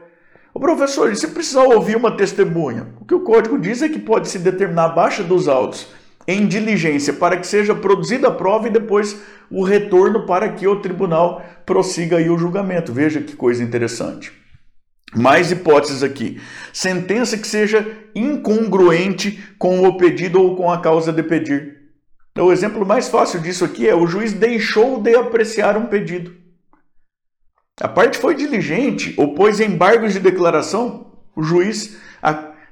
O 0.52 0.60
professor, 0.60 1.12
e 1.12 1.16
se 1.16 1.28
precisar 1.28 1.62
ouvir 1.62 1.96
uma 1.96 2.18
testemunha? 2.18 2.88
O 3.00 3.06
que 3.06 3.14
o 3.14 3.24
código 3.24 3.60
diz 3.60 3.84
é 3.84 3.90
que 3.90 4.00
pode 4.00 4.30
se 4.30 4.40
determinar 4.40 4.86
a 4.86 4.96
baixa 4.96 5.22
dos 5.22 5.48
autos 5.48 5.90
em 6.28 6.46
diligência 6.46 7.14
para 7.14 7.38
que 7.38 7.48
seja 7.48 7.74
produzida 7.74 8.28
a 8.28 8.32
prova 8.32 8.68
e 8.68 8.72
depois 8.72 9.22
o 9.50 9.64
retorno 9.64 10.26
para 10.26 10.50
que 10.50 10.68
o 10.68 10.82
tribunal 10.82 11.42
prossiga 11.66 12.18
aí 12.18 12.30
o 12.30 12.38
julgamento. 12.38 12.92
Veja 12.92 13.22
que 13.22 13.36
coisa 13.36 13.64
interessante. 13.64 14.34
Mais 15.16 15.52
hipóteses 15.52 16.04
aqui. 16.04 16.42
Sentença 16.74 17.38
que 17.38 17.48
seja 17.48 17.88
incongruente 18.14 19.42
com 19.58 19.88
o 19.88 19.96
pedido 19.96 20.42
ou 20.42 20.56
com 20.56 20.70
a 20.70 20.82
causa 20.82 21.14
de 21.14 21.24
pedir. 21.24 21.78
Então, 22.32 22.48
o 22.48 22.52
exemplo 22.52 22.86
mais 22.86 23.08
fácil 23.08 23.40
disso 23.40 23.64
aqui 23.64 23.88
é 23.88 23.96
o 23.96 24.06
juiz 24.06 24.34
deixou 24.34 25.02
de 25.02 25.16
apreciar 25.16 25.78
um 25.78 25.86
pedido. 25.86 26.36
A 27.80 27.88
parte 27.88 28.18
foi 28.18 28.36
diligente, 28.36 29.14
opôs 29.18 29.60
embargos 29.60 30.14
de 30.14 30.20
declaração, 30.20 31.14
o 31.36 31.42
juiz 31.42 31.98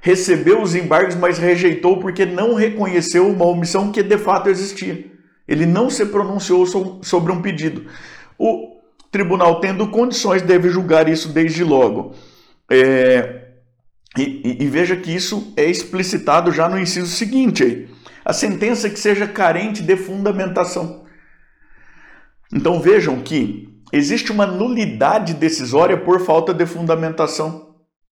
recebeu 0.06 0.62
os 0.62 0.76
embargos, 0.76 1.16
mas 1.16 1.36
rejeitou 1.36 1.98
porque 1.98 2.24
não 2.24 2.54
reconheceu 2.54 3.28
uma 3.28 3.44
omissão 3.44 3.90
que 3.90 4.04
de 4.04 4.16
fato 4.16 4.48
existia. 4.48 5.04
Ele 5.48 5.66
não 5.66 5.90
se 5.90 6.06
pronunciou 6.06 6.64
sobre 7.02 7.32
um 7.32 7.42
pedido. 7.42 7.86
O 8.38 8.76
tribunal, 9.10 9.58
tendo 9.58 9.88
condições, 9.88 10.42
deve 10.42 10.68
julgar 10.68 11.08
isso 11.08 11.30
desde 11.30 11.64
logo. 11.64 12.14
É, 12.70 13.48
e, 14.16 14.58
e, 14.62 14.66
veja 14.68 14.94
que 14.94 15.12
isso 15.12 15.52
é 15.56 15.64
explicitado 15.64 16.52
já 16.52 16.68
no 16.68 16.78
inciso 16.78 17.08
seguinte 17.08 17.64
aí. 17.64 17.88
A 18.24 18.32
sentença 18.32 18.88
que 18.88 19.00
seja 19.00 19.26
carente 19.26 19.82
de 19.82 19.96
fundamentação. 19.96 21.04
Então 22.54 22.80
vejam 22.80 23.22
que 23.22 23.76
existe 23.92 24.30
uma 24.30 24.46
nulidade 24.46 25.34
decisória 25.34 25.96
por 25.96 26.20
falta 26.20 26.54
de 26.54 26.64
fundamentação. 26.64 27.65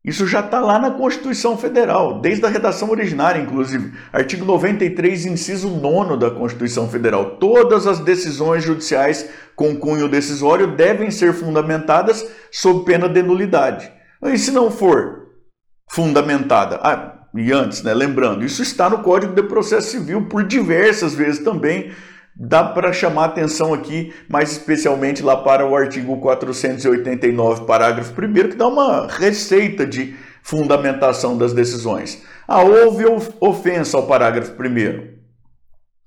Isso 0.05 0.27
já 0.27 0.41
está 0.41 0.61
lá 0.61 0.79
na 0.79 0.91
Constituição 0.91 1.57
Federal, 1.57 2.21
desde 2.21 2.45
a 2.45 2.49
redação 2.51 2.91
originária, 2.91 3.41
inclusive. 3.41 3.95
Artigo 4.13 4.45
93, 4.45 5.25
inciso 5.25 5.71
9 5.71 6.19
da 6.19 6.31
Constituição 6.31 6.87
Federal. 6.87 7.37
Todas 7.37 7.87
as 7.87 8.01
decisões 8.01 8.63
judiciais 8.63 9.31
com 9.57 9.75
cunho 9.75 10.07
decisório 10.07 10.77
devem 10.77 11.11
ser 11.11 11.33
fundamentadas 11.33 12.29
sob 12.53 12.85
pena 12.85 13.09
de 13.09 13.23
nulidade. 13.23 13.91
E 14.23 14.37
se 14.37 14.51
não 14.51 14.71
for 14.71 15.29
fundamentada? 15.91 16.81
Ah, 16.83 17.27
e 17.35 17.51
antes, 17.51 17.83
né, 17.83 17.95
lembrando, 17.95 18.45
isso 18.45 18.63
está 18.63 18.91
no 18.91 18.99
Código 18.99 19.35
de 19.35 19.43
Processo 19.45 19.91
Civil 19.91 20.27
por 20.27 20.45
diversas 20.45 21.15
vezes 21.15 21.43
também. 21.43 21.93
Dá 22.37 22.65
para 22.65 22.93
chamar 22.93 23.27
atenção 23.27 23.73
aqui, 23.73 24.13
mais 24.29 24.53
especialmente 24.53 25.23
lá 25.23 25.37
para 25.37 25.67
o 25.67 25.77
artigo 25.77 26.17
489, 26.19 27.65
parágrafo 27.65 28.13
1, 28.13 28.33
que 28.51 28.57
dá 28.57 28.67
uma 28.67 29.07
receita 29.07 29.87
de 29.87 30.17
fundamentação 30.43 31.39
das 31.39 31.53
decisões. 31.53 32.23
Ah, 32.47 32.63
houve 32.63 33.05
ofensa 33.41 33.97
ao 33.97 34.07
parágrafo 34.07 34.53
1. 34.53 35.15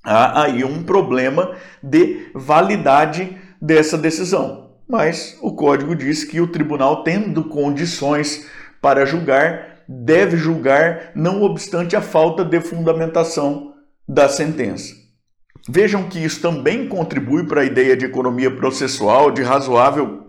Há 0.03 0.43
aí 0.43 0.63
um 0.63 0.83
problema 0.83 1.55
de 1.81 2.29
validade 2.33 3.35
dessa 3.61 3.97
decisão. 3.97 4.71
Mas 4.87 5.37
o 5.41 5.53
código 5.53 5.95
diz 5.95 6.23
que 6.23 6.39
o 6.39 6.47
tribunal, 6.47 7.03
tendo 7.03 7.43
condições 7.45 8.47
para 8.81 9.05
julgar, 9.05 9.83
deve 9.87 10.37
julgar, 10.37 11.11
não 11.15 11.41
obstante 11.41 11.95
a 11.95 12.01
falta 12.01 12.45
de 12.45 12.61
fundamentação 12.61 13.73
da 14.07 14.29
sentença. 14.29 15.06
Vejam 15.67 16.07
que 16.07 16.23
isso 16.23 16.41
também 16.41 16.87
contribui 16.87 17.45
para 17.45 17.61
a 17.61 17.65
ideia 17.65 17.97
de 17.97 18.05
economia 18.05 18.49
processual, 18.49 19.31
de 19.31 19.41
razoável 19.41 20.27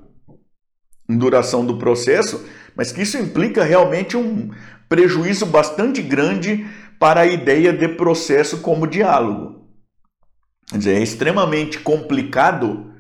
duração 1.09 1.65
do 1.65 1.79
processo, 1.79 2.47
mas 2.77 2.93
que 2.93 3.03
isso 3.03 3.17
implica 3.17 3.65
realmente 3.65 4.17
um 4.17 4.51
prejuízo 4.89 5.47
bastante 5.47 6.03
grande 6.03 6.67
para 6.99 7.21
a 7.21 7.27
ideia 7.27 7.73
de 7.73 7.89
processo 7.89 8.59
como 8.59 8.87
diálogo. 8.87 9.69
Quer 10.71 10.79
dizer, 10.79 10.97
é 10.97 11.03
extremamente 11.03 11.79
complicado 11.79 12.93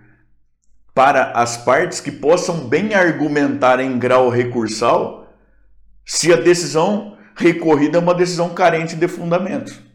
para 0.94 1.32
as 1.32 1.56
partes 1.56 2.00
que 2.00 2.10
possam 2.10 2.66
bem 2.66 2.94
argumentar 2.94 3.78
em 3.78 3.98
grau 3.98 4.30
recursal 4.30 5.32
se 6.04 6.32
a 6.32 6.36
decisão 6.36 7.18
recorrida 7.36 7.98
é 7.98 8.00
uma 8.00 8.14
decisão 8.14 8.54
carente 8.54 8.96
de 8.96 9.06
fundamentos. 9.06 9.87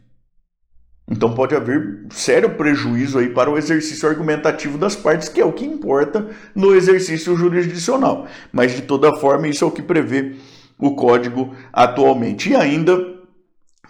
Então 1.09 1.33
pode 1.33 1.53
haver 1.55 2.05
sério 2.09 2.51
prejuízo 2.51 3.19
aí 3.19 3.29
para 3.29 3.49
o 3.49 3.57
exercício 3.57 4.07
argumentativo 4.07 4.77
das 4.77 4.95
partes, 4.95 5.27
que 5.27 5.41
é 5.41 5.45
o 5.45 5.51
que 5.51 5.65
importa 5.65 6.29
no 6.55 6.73
exercício 6.73 7.35
jurisdicional. 7.35 8.25
Mas 8.51 8.73
de 8.73 8.83
toda 8.83 9.15
forma, 9.17 9.47
isso 9.47 9.65
é 9.65 9.67
o 9.67 9.71
que 9.71 9.81
prevê 9.81 10.35
o 10.79 10.95
código 10.95 11.53
atualmente. 11.71 12.51
E 12.51 12.55
ainda 12.55 12.97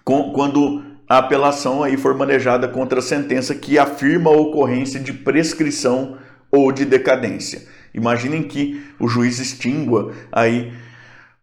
quando 0.03 0.83
a 1.07 1.19
apelação 1.19 1.83
aí 1.83 1.95
for 1.95 2.15
manejada 2.15 2.67
contra 2.67 2.99
a 2.99 3.01
sentença 3.01 3.53
que 3.53 3.77
afirma 3.77 4.29
a 4.29 4.35
ocorrência 4.35 4.99
de 4.99 5.13
prescrição 5.13 6.17
ou 6.51 6.71
de 6.71 6.85
decadência. 6.85 7.67
Imaginem 7.93 8.43
que 8.43 8.83
o 8.99 9.07
juiz 9.07 9.39
extingua 9.39 10.13
aí 10.31 10.73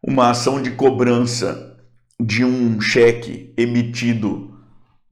uma 0.03 0.31
ação 0.31 0.61
de 0.61 0.73
cobrança 0.73 1.77
de 2.19 2.45
um 2.45 2.81
cheque 2.81 3.55
emitido 3.57 4.50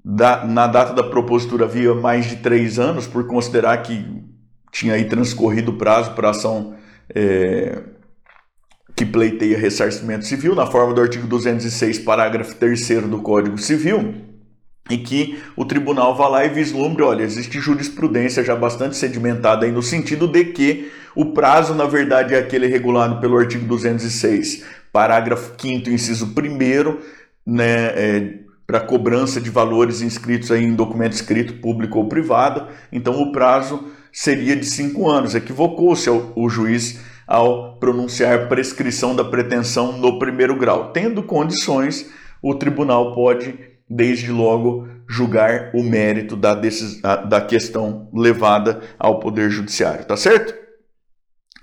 da, 0.04 0.44
na 0.44 0.66
data 0.66 0.92
da 0.92 1.02
propositura 1.02 1.64
havia 1.64 1.94
mais 1.94 2.26
de 2.26 2.36
três 2.36 2.78
anos, 2.78 3.06
por 3.06 3.26
considerar 3.26 3.82
que 3.82 4.04
tinha 4.72 4.94
aí 4.94 5.04
transcorrido 5.04 5.72
o 5.72 5.76
prazo 5.76 6.12
para 6.12 6.30
ação 6.30 6.74
é, 7.14 7.82
que 8.94 9.04
pleiteia 9.04 9.58
ressarcimento 9.58 10.26
civil, 10.26 10.54
na 10.54 10.66
forma 10.66 10.92
do 10.94 11.00
artigo 11.00 11.26
206, 11.26 12.00
parágrafo 12.00 12.54
3 12.56 13.02
do 13.02 13.20
Código 13.20 13.58
Civil, 13.58 14.14
e 14.90 14.98
que 14.98 15.38
o 15.56 15.64
tribunal 15.64 16.16
vá 16.16 16.28
lá 16.28 16.44
e 16.44 16.48
vislumbre, 16.48 17.02
olha, 17.02 17.22
existe 17.22 17.60
jurisprudência 17.60 18.42
já 18.42 18.56
bastante 18.56 18.96
sedimentada 18.96 19.66
aí 19.66 19.72
no 19.72 19.82
sentido 19.82 20.26
de 20.26 20.46
que 20.46 20.90
o 21.14 21.32
prazo, 21.32 21.74
na 21.74 21.84
verdade, 21.84 22.34
é 22.34 22.38
aquele 22.38 22.66
regulado 22.66 23.20
pelo 23.20 23.36
artigo 23.36 23.66
206, 23.66 24.64
parágrafo 24.92 25.52
5 25.60 25.90
inciso 25.90 26.26
1 26.26 26.98
né, 27.46 27.86
é, 27.94 28.34
para 28.68 28.80
cobrança 28.80 29.40
de 29.40 29.48
valores 29.48 30.02
inscritos 30.02 30.50
em 30.50 30.74
documento 30.74 31.14
escrito 31.14 31.54
público 31.54 31.98
ou 31.98 32.06
privado. 32.06 32.68
Então 32.92 33.18
o 33.22 33.32
prazo 33.32 33.88
seria 34.12 34.54
de 34.54 34.66
cinco 34.66 35.08
anos. 35.08 35.34
Equivocou-se 35.34 36.10
o 36.10 36.48
juiz 36.50 37.00
ao 37.26 37.78
pronunciar 37.78 38.46
prescrição 38.46 39.16
da 39.16 39.24
pretensão 39.24 39.96
no 39.96 40.18
primeiro 40.18 40.54
grau. 40.54 40.92
Tendo 40.92 41.22
condições, 41.22 42.10
o 42.42 42.54
tribunal 42.54 43.14
pode, 43.14 43.58
desde 43.88 44.30
logo, 44.30 44.86
julgar 45.08 45.70
o 45.74 45.82
mérito 45.82 46.36
da, 46.36 46.54
decis... 46.54 47.00
da 47.00 47.40
questão 47.40 48.10
levada 48.12 48.82
ao 48.98 49.18
Poder 49.18 49.48
Judiciário, 49.48 50.04
tá 50.04 50.16
certo? 50.16 50.54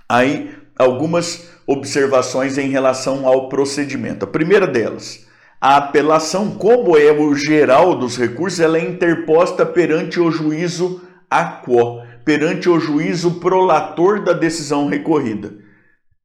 Aí, 0.09 0.51
algumas 0.75 1.51
observações 1.67 2.57
em 2.57 2.69
relação 2.69 3.27
ao 3.27 3.47
procedimento. 3.47 4.25
A 4.25 4.27
primeira 4.27 4.65
delas, 4.65 5.24
a 5.65 5.77
apelação, 5.77 6.51
como 6.51 6.95
é 6.95 7.11
o 7.11 7.33
geral 7.33 7.95
dos 7.95 8.19
recursos, 8.19 8.59
ela 8.59 8.77
é 8.77 8.87
interposta 8.87 9.65
perante 9.65 10.19
o 10.19 10.29
juízo 10.29 11.01
aquo, 11.27 12.03
perante 12.23 12.69
o 12.69 12.79
juízo 12.79 13.39
prolator 13.39 14.23
da 14.23 14.31
decisão 14.31 14.87
recorrida. 14.87 15.55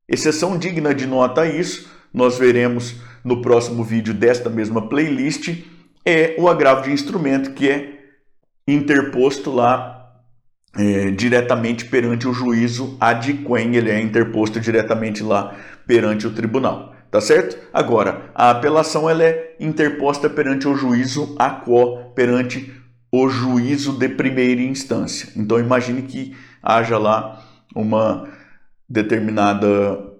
Exceção 0.06 0.58
digna 0.58 0.94
de 0.94 1.06
nota 1.06 1.46
isso, 1.46 1.90
nós 2.12 2.36
veremos 2.36 2.96
no 3.24 3.40
próximo 3.40 3.82
vídeo 3.82 4.12
desta 4.12 4.50
mesma 4.50 4.90
playlist, 4.90 5.64
é 6.04 6.36
o 6.38 6.46
agravo 6.46 6.82
de 6.82 6.92
instrumento 6.92 7.52
que 7.52 7.66
é 7.66 7.94
interposto 8.68 9.50
lá 9.50 10.20
é, 10.76 11.12
diretamente 11.12 11.86
perante 11.86 12.28
o 12.28 12.34
juízo 12.34 12.94
ad 13.00 13.32
quem, 13.32 13.74
ele 13.74 13.90
é 13.90 14.02
interposto 14.02 14.60
diretamente 14.60 15.22
lá 15.22 15.56
perante 15.86 16.26
o 16.26 16.30
tribunal. 16.30 16.99
Tá 17.10 17.20
certo? 17.20 17.58
Agora, 17.72 18.30
a 18.34 18.50
apelação 18.50 19.10
ela 19.10 19.24
é 19.24 19.56
interposta 19.58 20.30
perante 20.30 20.68
o 20.68 20.76
juízo 20.76 21.34
a 21.38 21.50
quo, 21.50 22.12
perante 22.14 22.72
o 23.10 23.28
juízo 23.28 23.98
de 23.98 24.08
primeira 24.08 24.60
instância. 24.60 25.28
Então 25.36 25.58
imagine 25.58 26.02
que 26.02 26.36
haja 26.62 26.96
lá 26.98 27.44
uma 27.74 28.28
determinada 28.88 30.10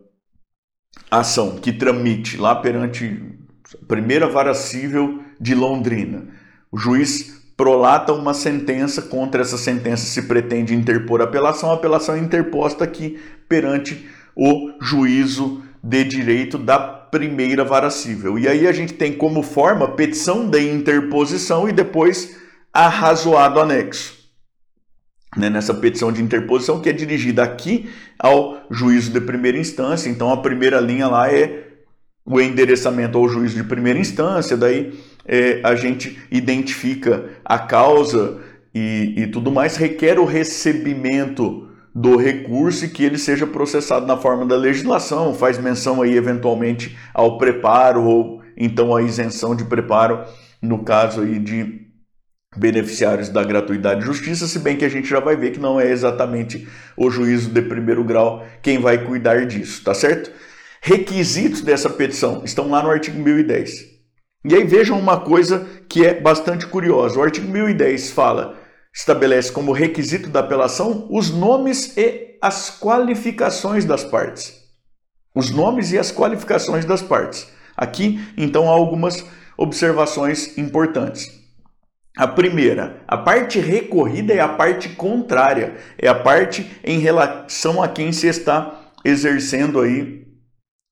ação 1.10 1.56
que 1.56 1.72
tramite 1.72 2.36
lá 2.36 2.56
perante 2.56 3.38
a 3.80 3.86
primeira 3.86 4.28
vara 4.28 4.52
civil 4.52 5.22
de 5.40 5.54
Londrina. 5.54 6.28
O 6.72 6.78
juiz 6.78 7.40
prolata 7.56 8.12
uma 8.12 8.34
sentença, 8.34 9.02
contra 9.02 9.42
essa 9.42 9.58
sentença 9.58 10.06
se 10.06 10.22
pretende 10.22 10.74
interpor 10.74 11.20
apelação, 11.20 11.70
a 11.70 11.74
apelação 11.74 12.14
é 12.16 12.18
interposta 12.18 12.82
aqui 12.82 13.20
perante 13.48 14.08
o 14.34 14.72
juízo 14.80 15.62
de 15.82 16.04
direito 16.04 16.58
da 16.58 16.78
primeira 16.78 17.64
vara 17.64 17.90
civil. 17.90 18.38
E 18.38 18.46
aí 18.46 18.66
a 18.66 18.72
gente 18.72 18.94
tem 18.94 19.12
como 19.12 19.42
forma 19.42 19.88
petição 19.88 20.48
de 20.48 20.60
interposição 20.70 21.68
e 21.68 21.72
depois 21.72 22.36
arrazoado 22.72 23.60
anexo. 23.60 24.20
Né, 25.36 25.48
nessa 25.48 25.72
petição 25.72 26.10
de 26.10 26.20
interposição 26.20 26.80
que 26.80 26.88
é 26.88 26.92
dirigida 26.92 27.44
aqui 27.44 27.88
ao 28.18 28.66
juízo 28.68 29.12
de 29.12 29.20
primeira 29.20 29.58
instância. 29.58 30.10
Então 30.10 30.32
a 30.32 30.36
primeira 30.38 30.80
linha 30.80 31.06
lá 31.06 31.32
é 31.32 31.68
o 32.24 32.40
endereçamento 32.40 33.16
ao 33.16 33.28
juízo 33.28 33.56
de 33.56 33.64
primeira 33.64 33.98
instância, 33.98 34.56
daí 34.56 34.92
é, 35.26 35.60
a 35.64 35.74
gente 35.74 36.18
identifica 36.30 37.30
a 37.44 37.58
causa 37.58 38.40
e, 38.74 39.14
e 39.16 39.26
tudo 39.28 39.50
mais, 39.50 39.76
requer 39.76 40.18
o 40.18 40.24
recebimento 40.24 41.69
do 41.94 42.16
recurso 42.16 42.84
e 42.84 42.88
que 42.88 43.04
ele 43.04 43.18
seja 43.18 43.46
processado 43.46 44.06
na 44.06 44.16
forma 44.16 44.46
da 44.46 44.56
legislação, 44.56 45.34
faz 45.34 45.58
menção 45.58 46.02
aí 46.02 46.16
eventualmente 46.16 46.96
ao 47.12 47.38
preparo 47.38 48.04
ou 48.04 48.42
então 48.56 48.94
a 48.94 49.02
isenção 49.02 49.54
de 49.54 49.64
preparo 49.64 50.24
no 50.62 50.84
caso 50.84 51.22
aí 51.22 51.38
de 51.38 51.88
beneficiários 52.56 53.28
da 53.28 53.44
gratuidade 53.44 54.00
de 54.00 54.06
justiça, 54.06 54.46
se 54.46 54.58
bem 54.58 54.76
que 54.76 54.84
a 54.84 54.88
gente 54.88 55.08
já 55.08 55.20
vai 55.20 55.36
ver 55.36 55.52
que 55.52 55.60
não 55.60 55.80
é 55.80 55.88
exatamente 55.90 56.68
o 56.96 57.10
juízo 57.10 57.50
de 57.50 57.62
primeiro 57.62 58.02
grau 58.02 58.44
quem 58.60 58.78
vai 58.78 59.04
cuidar 59.04 59.46
disso, 59.46 59.84
tá 59.84 59.94
certo? 59.94 60.32
Requisitos 60.82 61.60
dessa 61.60 61.90
petição 61.90 62.42
estão 62.44 62.70
lá 62.70 62.82
no 62.82 62.90
artigo 62.90 63.20
1010. 63.20 64.00
E 64.44 64.54
aí 64.54 64.64
vejam 64.64 64.98
uma 64.98 65.20
coisa 65.20 65.66
que 65.88 66.04
é 66.04 66.18
bastante 66.18 66.66
curiosa. 66.66 67.18
O 67.18 67.22
artigo 67.22 67.46
1010 67.46 68.10
fala 68.12 68.58
estabelece 68.94 69.52
como 69.52 69.72
requisito 69.72 70.28
da 70.28 70.40
apelação 70.40 71.06
os 71.10 71.30
nomes 71.30 71.96
e 71.96 72.36
as 72.42 72.78
qualificações 72.78 73.84
das 73.84 74.04
partes. 74.04 74.58
Os 75.34 75.50
nomes 75.50 75.92
e 75.92 75.98
as 75.98 76.10
qualificações 76.10 76.84
das 76.84 77.02
partes. 77.02 77.46
Aqui, 77.76 78.20
então, 78.36 78.68
há 78.68 78.72
algumas 78.72 79.24
observações 79.56 80.58
importantes. 80.58 81.40
A 82.16 82.26
primeira, 82.26 83.02
a 83.06 83.16
parte 83.16 83.60
recorrida 83.60 84.34
é 84.34 84.40
a 84.40 84.48
parte 84.48 84.88
contrária, 84.90 85.76
é 85.96 86.08
a 86.08 86.14
parte 86.14 86.70
em 86.82 86.98
relação 86.98 87.82
a 87.82 87.88
quem 87.88 88.10
se 88.12 88.26
está 88.26 88.92
exercendo 89.04 89.80
aí 89.80 90.26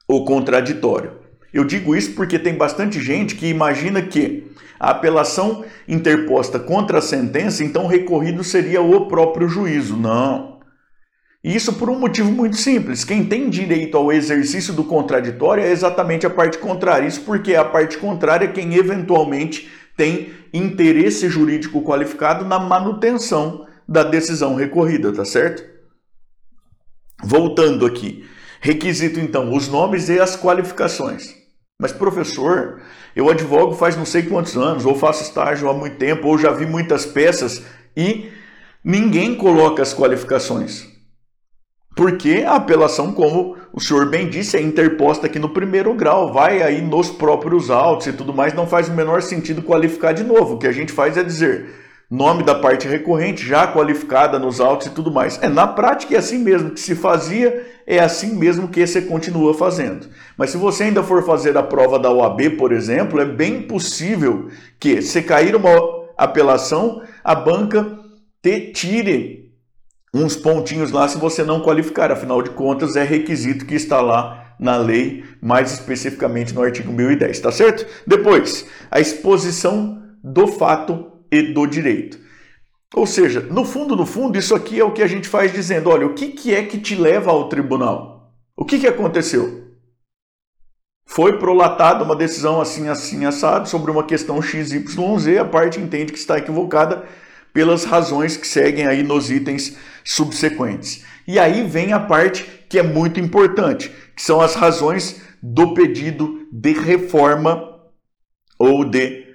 o 0.06 0.24
contraditório. 0.24 1.18
Eu 1.52 1.64
digo 1.64 1.96
isso 1.96 2.14
porque 2.14 2.38
tem 2.38 2.54
bastante 2.54 3.00
gente 3.00 3.34
que 3.34 3.46
imagina 3.46 4.00
que 4.00 4.52
a 4.78 4.90
apelação 4.90 5.64
interposta 5.86 6.58
contra 6.58 6.98
a 6.98 7.02
sentença, 7.02 7.64
então 7.64 7.84
o 7.84 7.88
recorrido 7.88 8.44
seria 8.44 8.80
o 8.80 9.06
próprio 9.06 9.48
juízo. 9.48 9.96
Não. 9.96 10.58
Isso 11.42 11.74
por 11.74 11.88
um 11.88 11.98
motivo 11.98 12.30
muito 12.30 12.56
simples. 12.56 13.04
Quem 13.04 13.24
tem 13.24 13.48
direito 13.48 13.96
ao 13.96 14.12
exercício 14.12 14.74
do 14.74 14.84
contraditório 14.84 15.62
é 15.62 15.70
exatamente 15.70 16.26
a 16.26 16.30
parte 16.30 16.58
contrária. 16.58 17.06
Isso 17.06 17.22
porque 17.22 17.54
a 17.54 17.64
parte 17.64 17.96
contrária 17.96 18.46
é 18.46 18.52
quem 18.52 18.74
eventualmente 18.74 19.70
tem 19.96 20.32
interesse 20.52 21.28
jurídico 21.28 21.82
qualificado 21.82 22.44
na 22.44 22.58
manutenção 22.58 23.66
da 23.88 24.02
decisão 24.02 24.54
recorrida, 24.54 25.12
tá 25.12 25.24
certo? 25.24 25.64
Voltando 27.22 27.86
aqui. 27.86 28.24
Requisito 28.60 29.20
então 29.20 29.54
os 29.54 29.68
nomes 29.68 30.08
e 30.08 30.18
as 30.18 30.36
qualificações. 30.36 31.34
Mas 31.80 31.92
professor, 31.92 32.80
eu 33.14 33.30
advogo 33.30 33.72
faz 33.72 33.96
não 33.96 34.04
sei 34.04 34.24
quantos 34.24 34.56
anos, 34.56 34.84
ou 34.84 34.96
faço 34.96 35.22
estágio 35.22 35.68
há 35.68 35.72
muito 35.72 35.96
tempo, 35.96 36.26
ou 36.26 36.36
já 36.36 36.50
vi 36.50 36.66
muitas 36.66 37.06
peças 37.06 37.62
e 37.96 38.32
ninguém 38.82 39.36
coloca 39.36 39.80
as 39.80 39.94
qualificações. 39.94 40.88
Porque 41.94 42.44
a 42.44 42.56
apelação, 42.56 43.12
como 43.12 43.56
o 43.72 43.80
senhor 43.80 44.10
bem 44.10 44.28
disse, 44.28 44.56
é 44.56 44.60
interposta 44.60 45.26
aqui 45.26 45.38
no 45.38 45.50
primeiro 45.50 45.94
grau, 45.94 46.32
vai 46.32 46.62
aí 46.62 46.82
nos 46.82 47.10
próprios 47.10 47.70
autos 47.70 48.08
e 48.08 48.12
tudo 48.12 48.34
mais, 48.34 48.52
não 48.52 48.66
faz 48.66 48.88
o 48.88 48.92
menor 48.92 49.22
sentido 49.22 49.62
qualificar 49.62 50.12
de 50.12 50.24
novo. 50.24 50.54
O 50.54 50.58
que 50.58 50.66
a 50.66 50.72
gente 50.72 50.92
faz 50.92 51.16
é 51.16 51.22
dizer 51.22 51.87
nome 52.10 52.42
da 52.42 52.54
parte 52.54 52.88
recorrente 52.88 53.46
já 53.46 53.66
qualificada 53.66 54.38
nos 54.38 54.60
autos 54.60 54.86
e 54.86 54.90
tudo 54.90 55.12
mais. 55.12 55.38
É 55.42 55.48
na 55.48 55.66
prática 55.66 56.14
é 56.14 56.18
assim 56.18 56.38
mesmo 56.38 56.70
que 56.70 56.80
se 56.80 56.94
fazia, 56.94 57.66
é 57.86 57.98
assim 57.98 58.34
mesmo 58.34 58.68
que 58.68 58.86
você 58.86 59.02
continua 59.02 59.52
fazendo. 59.52 60.08
Mas 60.36 60.50
se 60.50 60.56
você 60.56 60.84
ainda 60.84 61.02
for 61.02 61.22
fazer 61.24 61.56
a 61.56 61.62
prova 61.62 61.98
da 61.98 62.10
OAB, 62.10 62.56
por 62.56 62.72
exemplo, 62.72 63.20
é 63.20 63.26
bem 63.26 63.62
possível 63.62 64.48
que 64.80 65.02
se 65.02 65.22
cair 65.22 65.54
uma 65.54 65.70
apelação, 66.16 67.02
a 67.22 67.34
banca 67.34 67.98
te 68.42 68.72
tire 68.72 69.52
uns 70.14 70.34
pontinhos 70.34 70.90
lá 70.90 71.06
se 71.06 71.18
você 71.18 71.44
não 71.44 71.60
qualificar. 71.60 72.10
Afinal 72.10 72.40
de 72.42 72.50
contas, 72.50 72.96
é 72.96 73.04
requisito 73.04 73.66
que 73.66 73.74
está 73.74 74.00
lá 74.00 74.54
na 74.58 74.76
lei, 74.76 75.24
mais 75.40 75.72
especificamente 75.72 76.54
no 76.54 76.62
artigo 76.62 76.90
1010, 76.90 77.38
tá 77.38 77.52
certo? 77.52 77.86
Depois, 78.06 78.66
a 78.90 78.98
exposição 78.98 80.02
do 80.24 80.48
fato 80.48 81.17
e 81.30 81.42
do 81.42 81.66
direito. 81.66 82.18
Ou 82.94 83.06
seja, 83.06 83.40
no 83.40 83.64
fundo, 83.64 83.94
no 83.94 84.06
fundo, 84.06 84.38
isso 84.38 84.54
aqui 84.54 84.80
é 84.80 84.84
o 84.84 84.92
que 84.92 85.02
a 85.02 85.06
gente 85.06 85.28
faz 85.28 85.52
dizendo: 85.52 85.90
olha, 85.90 86.06
o 86.06 86.14
que, 86.14 86.28
que 86.28 86.54
é 86.54 86.64
que 86.64 86.78
te 86.78 86.94
leva 86.94 87.30
ao 87.30 87.48
tribunal? 87.48 88.32
O 88.56 88.64
que, 88.64 88.78
que 88.78 88.86
aconteceu? 88.86 89.68
Foi 91.06 91.38
prolatada 91.38 92.04
uma 92.04 92.16
decisão 92.16 92.60
assim, 92.60 92.88
assim, 92.88 93.24
assado 93.24 93.68
sobre 93.68 93.90
uma 93.90 94.04
questão 94.04 94.42
XYZ, 94.42 95.38
a 95.40 95.44
parte 95.44 95.80
entende 95.80 96.12
que 96.12 96.18
está 96.18 96.38
equivocada 96.38 97.04
pelas 97.52 97.84
razões 97.84 98.36
que 98.36 98.46
seguem 98.46 98.86
aí 98.86 99.02
nos 99.02 99.30
itens 99.30 99.76
subsequentes. 100.04 101.04
E 101.26 101.38
aí 101.38 101.66
vem 101.66 101.92
a 101.92 102.00
parte 102.00 102.44
que 102.68 102.78
é 102.78 102.82
muito 102.82 103.18
importante, 103.18 103.90
que 104.14 104.22
são 104.22 104.40
as 104.40 104.54
razões 104.54 105.22
do 105.42 105.72
pedido 105.72 106.46
de 106.52 106.72
reforma 106.72 107.80
ou 108.58 108.84
de 108.84 109.27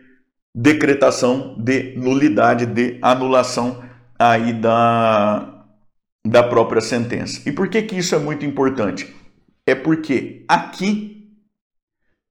decretação 0.54 1.56
de 1.58 1.96
nulidade, 1.98 2.66
de 2.66 3.00
anulação 3.02 3.84
aí 4.20 4.54
da, 4.54 5.66
da 6.26 6.44
própria 6.44 6.82
sentença. 6.82 7.42
E 7.48 7.52
por 7.52 7.68
que, 7.68 7.82
que 7.82 7.98
isso 7.98 8.14
é 8.14 8.20
muito 8.20 8.46
importante? 8.46 9.14
É 9.66 9.74
porque 9.74 10.46
aqui 10.48 11.14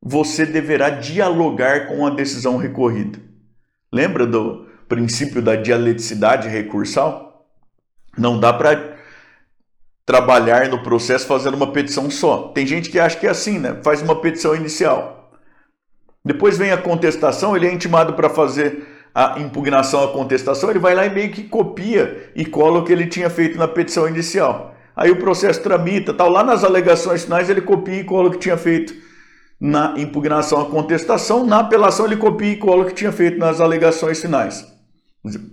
você 0.01 0.45
deverá 0.47 0.91
dialogar 0.91 1.89
com 1.89 2.07
a 2.07 2.11
decisão 2.11 2.57
recorrida. 2.57 3.19
Lembra 3.93 4.27
do 4.27 4.67
princípio 4.89 5.41
da 5.41 5.57
dialeticidade 5.57 6.49
recursal? 6.49 7.47
Não 8.17 8.39
dá 8.39 8.53
para 8.53 8.97
trabalhar 10.05 10.69
no 10.69 10.83
processo 10.83 11.27
fazendo 11.27 11.55
uma 11.55 11.73
petição 11.73 12.11
só. 12.11 12.49
Tem 12.49 12.67
gente 12.67 12.91
que 12.91 12.99
acha 12.99 13.19
que 13.19 13.27
é 13.27 13.31
assim, 13.31 13.59
né? 13.59 13.81
Faz 13.83 14.03
uma 14.03 14.21
petição 14.21 14.55
inicial. 14.55 15.22
Depois 16.25 16.57
vem 16.57 16.71
a 16.71 16.77
contestação, 16.77 17.57
ele 17.57 17.67
é 17.67 17.73
intimado 17.73 18.15
para 18.15 18.29
fazer 18.29 18.87
a 19.15 19.39
impugnação, 19.41 20.05
a 20.05 20.13
contestação, 20.13 20.71
ele 20.71 20.79
vai 20.79 20.95
lá 20.95 21.05
e 21.05 21.11
meio 21.11 21.31
que 21.31 21.45
copia 21.45 22.31
e 22.35 22.45
cola 22.45 22.79
o 22.79 22.85
que 22.85 22.93
ele 22.93 23.07
tinha 23.07 23.29
feito 23.29 23.59
na 23.59 23.69
petição 23.69 24.09
inicial. 24.09 24.75
Aí 24.95 25.11
o 25.11 25.17
processo 25.17 25.63
tramita, 25.63 26.15
tal, 26.15 26.31
lá 26.31 26.45
nas 26.45 26.65
alegações 26.65 27.25
finais 27.25 27.51
ele 27.51 27.61
copia 27.61 28.01
e 28.01 28.05
cola 28.05 28.29
o 28.29 28.31
que 28.31 28.39
tinha 28.39 28.57
feito 28.57 28.95
na 29.61 29.95
impugnação, 29.97 30.61
a 30.61 30.67
contestação, 30.67 31.47
na 31.47 31.61
apelação 31.61 32.07
ele 32.07 32.17
copia 32.17 32.53
e 32.53 32.57
cola 32.57 32.83
o 32.83 32.87
que 32.87 32.95
tinha 32.95 33.13
feito 33.13 33.39
nas 33.39 33.61
alegações 33.61 34.21
finais. 34.21 34.67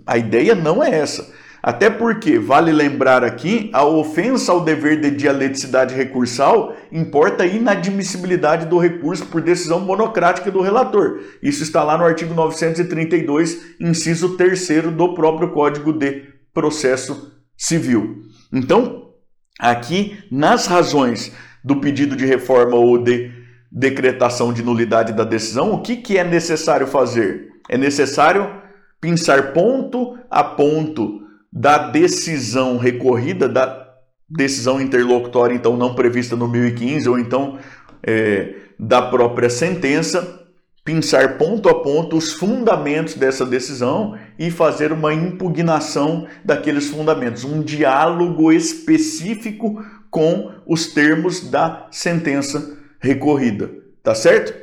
A 0.06 0.18
ideia 0.18 0.54
não 0.54 0.82
é 0.82 0.90
essa. 0.90 1.32
Até 1.62 1.90
porque, 1.90 2.38
vale 2.38 2.72
lembrar 2.72 3.22
aqui, 3.22 3.68
a 3.72 3.84
ofensa 3.84 4.50
ao 4.50 4.64
dever 4.64 5.00
de 5.00 5.10
dialeticidade 5.10 5.94
recursal 5.94 6.74
importa 6.90 7.44
a 7.44 7.46
inadmissibilidade 7.46 8.66
do 8.66 8.78
recurso 8.78 9.26
por 9.26 9.42
decisão 9.42 9.80
monocrática 9.80 10.50
do 10.50 10.62
relator. 10.62 11.20
Isso 11.42 11.62
está 11.62 11.84
lá 11.84 11.98
no 11.98 12.04
artigo 12.04 12.32
932, 12.32 13.76
inciso 13.78 14.36
3 14.36 14.68
do 14.96 15.14
próprio 15.14 15.50
Código 15.50 15.92
de 15.92 16.24
Processo 16.54 17.30
Civil. 17.56 18.22
Então, 18.50 19.10
aqui, 19.58 20.18
nas 20.30 20.66
razões 20.66 21.30
do 21.62 21.76
pedido 21.76 22.16
de 22.16 22.24
reforma 22.24 22.76
ou 22.76 22.96
de 22.96 23.30
decretação 23.70 24.50
de 24.50 24.62
nulidade 24.62 25.12
da 25.12 25.24
decisão, 25.24 25.72
o 25.72 25.82
que, 25.82 25.96
que 25.96 26.16
é 26.16 26.24
necessário 26.24 26.86
fazer? 26.86 27.48
É 27.68 27.76
necessário 27.76 28.50
pensar 28.98 29.52
ponto 29.52 30.18
a 30.30 30.42
ponto 30.42 31.20
da 31.52 31.78
decisão 31.78 32.76
recorrida, 32.78 33.48
da 33.48 33.88
decisão 34.28 34.80
interlocutória, 34.80 35.54
então 35.54 35.76
não 35.76 35.94
prevista 35.94 36.36
no 36.36 36.46
1015, 36.46 37.08
ou 37.08 37.18
então 37.18 37.58
é, 38.02 38.54
da 38.78 39.02
própria 39.02 39.50
sentença, 39.50 40.40
pensar 40.84 41.36
ponto 41.36 41.68
a 41.68 41.82
ponto 41.82 42.16
os 42.16 42.32
fundamentos 42.32 43.14
dessa 43.14 43.44
decisão 43.44 44.16
e 44.38 44.50
fazer 44.50 44.92
uma 44.92 45.12
impugnação 45.12 46.26
daqueles 46.44 46.88
fundamentos, 46.88 47.44
um 47.44 47.60
diálogo 47.60 48.52
específico 48.52 49.84
com 50.10 50.52
os 50.66 50.86
termos 50.88 51.50
da 51.50 51.86
sentença 51.90 52.78
recorrida, 52.98 53.70
tá 54.02 54.14
certo? 54.14 54.54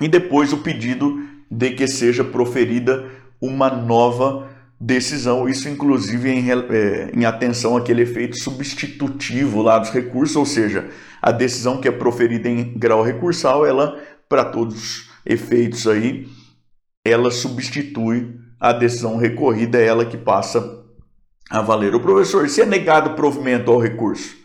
E 0.00 0.08
depois 0.08 0.52
o 0.52 0.58
pedido 0.58 1.18
de 1.50 1.70
que 1.70 1.86
seja 1.86 2.22
proferida 2.22 3.08
uma 3.40 3.70
nova 3.70 4.48
decisão, 4.80 5.48
isso 5.48 5.68
inclusive 5.68 6.30
em, 6.30 6.50
é, 6.50 7.10
em 7.12 7.24
atenção 7.24 7.76
àquele 7.76 8.02
efeito 8.02 8.38
substitutivo 8.38 9.60
lá 9.60 9.78
dos 9.78 9.90
recursos, 9.90 10.36
ou 10.36 10.46
seja, 10.46 10.88
a 11.20 11.32
decisão 11.32 11.80
que 11.80 11.88
é 11.88 11.92
proferida 11.92 12.48
em 12.48 12.78
grau 12.78 13.02
recursal, 13.02 13.66
ela, 13.66 14.00
para 14.28 14.44
todos 14.44 14.76
os 14.76 15.10
efeitos 15.26 15.86
aí, 15.88 16.28
ela 17.04 17.30
substitui 17.30 18.38
a 18.60 18.72
decisão 18.72 19.16
recorrida, 19.16 19.78
é 19.78 19.86
ela 19.86 20.04
que 20.04 20.16
passa 20.16 20.84
a 21.50 21.60
valer. 21.60 21.94
O 21.94 22.00
professor, 22.00 22.48
se 22.48 22.60
é 22.60 22.66
negado 22.66 23.14
provimento 23.14 23.70
ao 23.70 23.80
recurso, 23.80 24.36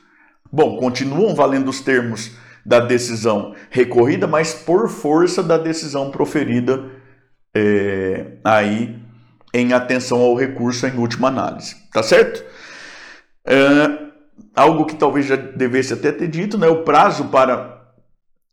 bom, 0.52 0.78
continuam 0.78 1.36
valendo 1.36 1.70
os 1.70 1.82
termos 1.82 2.32
da 2.66 2.80
decisão 2.80 3.54
recorrida, 3.70 4.26
mas 4.26 4.54
por 4.54 4.88
força 4.90 5.44
da 5.44 5.58
decisão 5.58 6.10
proferida 6.10 6.90
é, 7.56 8.38
aí 8.44 9.03
em 9.54 9.72
atenção 9.72 10.20
ao 10.20 10.36
recurso 10.36 10.88
em 10.88 10.98
última 10.98 11.28
análise. 11.28 11.76
Tá 11.92 12.02
certo? 12.02 12.44
É, 13.46 14.04
algo 14.56 14.86
que 14.86 14.96
talvez 14.96 15.28
já 15.28 15.36
devesse 15.36 15.94
até 15.94 16.12
ter 16.12 16.28
dito, 16.28 16.58
né? 16.58 16.68
O 16.68 16.84
prazo 16.84 17.26
para 17.26 17.82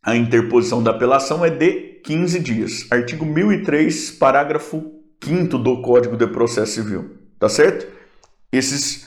a 0.03 0.17
interposição 0.17 0.83
da 0.83 0.91
apelação 0.91 1.45
é 1.45 1.51
de 1.51 2.01
15 2.05 2.41
dias. 2.41 2.87
Artigo 2.91 3.25
1003, 3.25 4.11
parágrafo 4.13 4.93
5 5.23 5.59
do 5.59 5.83
Código 5.83 6.17
de 6.17 6.27
Processo 6.27 6.73
Civil. 6.73 7.17
Tá 7.39 7.49
certo? 7.49 7.87
Esses, 8.53 9.07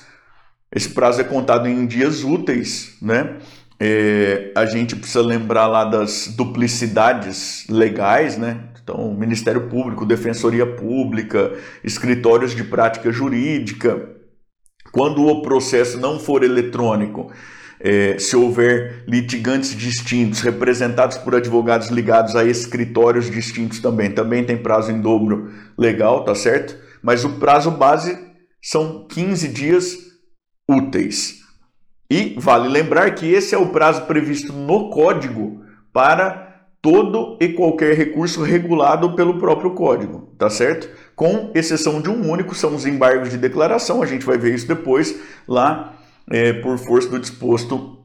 esse 0.72 0.90
prazo 0.90 1.22
é 1.22 1.24
contado 1.24 1.68
em 1.68 1.86
dias 1.86 2.24
úteis, 2.24 2.98
né? 3.02 3.38
É, 3.80 4.52
a 4.56 4.66
gente 4.66 4.96
precisa 4.96 5.22
lembrar 5.22 5.68
lá 5.68 5.84
das 5.84 6.28
duplicidades 6.28 7.66
legais, 7.68 8.38
né? 8.38 8.70
Então, 8.84 9.14
Ministério 9.14 9.70
Público, 9.70 10.06
Defensoria 10.06 10.66
Pública, 10.66 11.54
escritórios 11.84 12.54
de 12.54 12.66
prática 12.66 13.12
jurídica. 13.12 14.10
Quando 14.92 15.26
o 15.26 15.42
processo 15.42 15.98
não 15.98 16.20
for 16.20 16.44
eletrônico, 16.44 17.32
é, 17.80 18.18
se 18.20 18.36
houver 18.36 19.06
litigantes 19.08 19.76
distintos, 19.76 20.42
representados 20.42 21.18
por 21.18 21.34
advogados 21.34 21.88
ligados 21.88 22.36
a 22.36 22.44
escritórios 22.44 23.32
distintos 23.32 23.80
também, 23.80 24.12
também 24.12 24.44
tem 24.44 24.58
prazo 24.58 24.92
em 24.92 25.02
dobro 25.02 25.50
legal, 25.78 26.26
tá 26.26 26.36
certo? 26.36 26.78
Mas 27.02 27.24
o 27.24 27.40
prazo 27.40 27.72
base 27.72 28.18
são 28.62 29.08
15 29.08 29.48
dias 29.48 29.98
úteis. 30.70 31.42
E 32.10 32.36
vale 32.38 32.68
lembrar 32.68 33.12
que 33.16 33.26
esse 33.26 33.56
é 33.56 33.58
o 33.58 33.70
prazo 33.70 34.06
previsto 34.06 34.52
no 34.52 34.90
código 34.90 35.64
para 35.92 36.53
todo 36.84 37.38
e 37.40 37.48
qualquer 37.48 37.96
recurso 37.96 38.44
regulado 38.44 39.14
pelo 39.14 39.40
próprio 39.40 39.72
código, 39.72 40.34
tá 40.38 40.50
certo? 40.50 40.90
Com 41.16 41.50
exceção 41.56 42.02
de 42.02 42.10
um 42.10 42.30
único, 42.30 42.54
são 42.54 42.76
os 42.76 42.86
embargos 42.86 43.30
de 43.30 43.38
declaração, 43.38 44.04
a 44.04 44.06
gente 44.06 44.26
vai 44.26 44.38
ver 44.38 44.54
isso 44.54 44.68
depois 44.68 45.18
lá 45.48 45.94
é, 46.30 46.52
por 46.52 46.78
força 46.78 47.08
do 47.08 47.20
disposto 47.20 48.00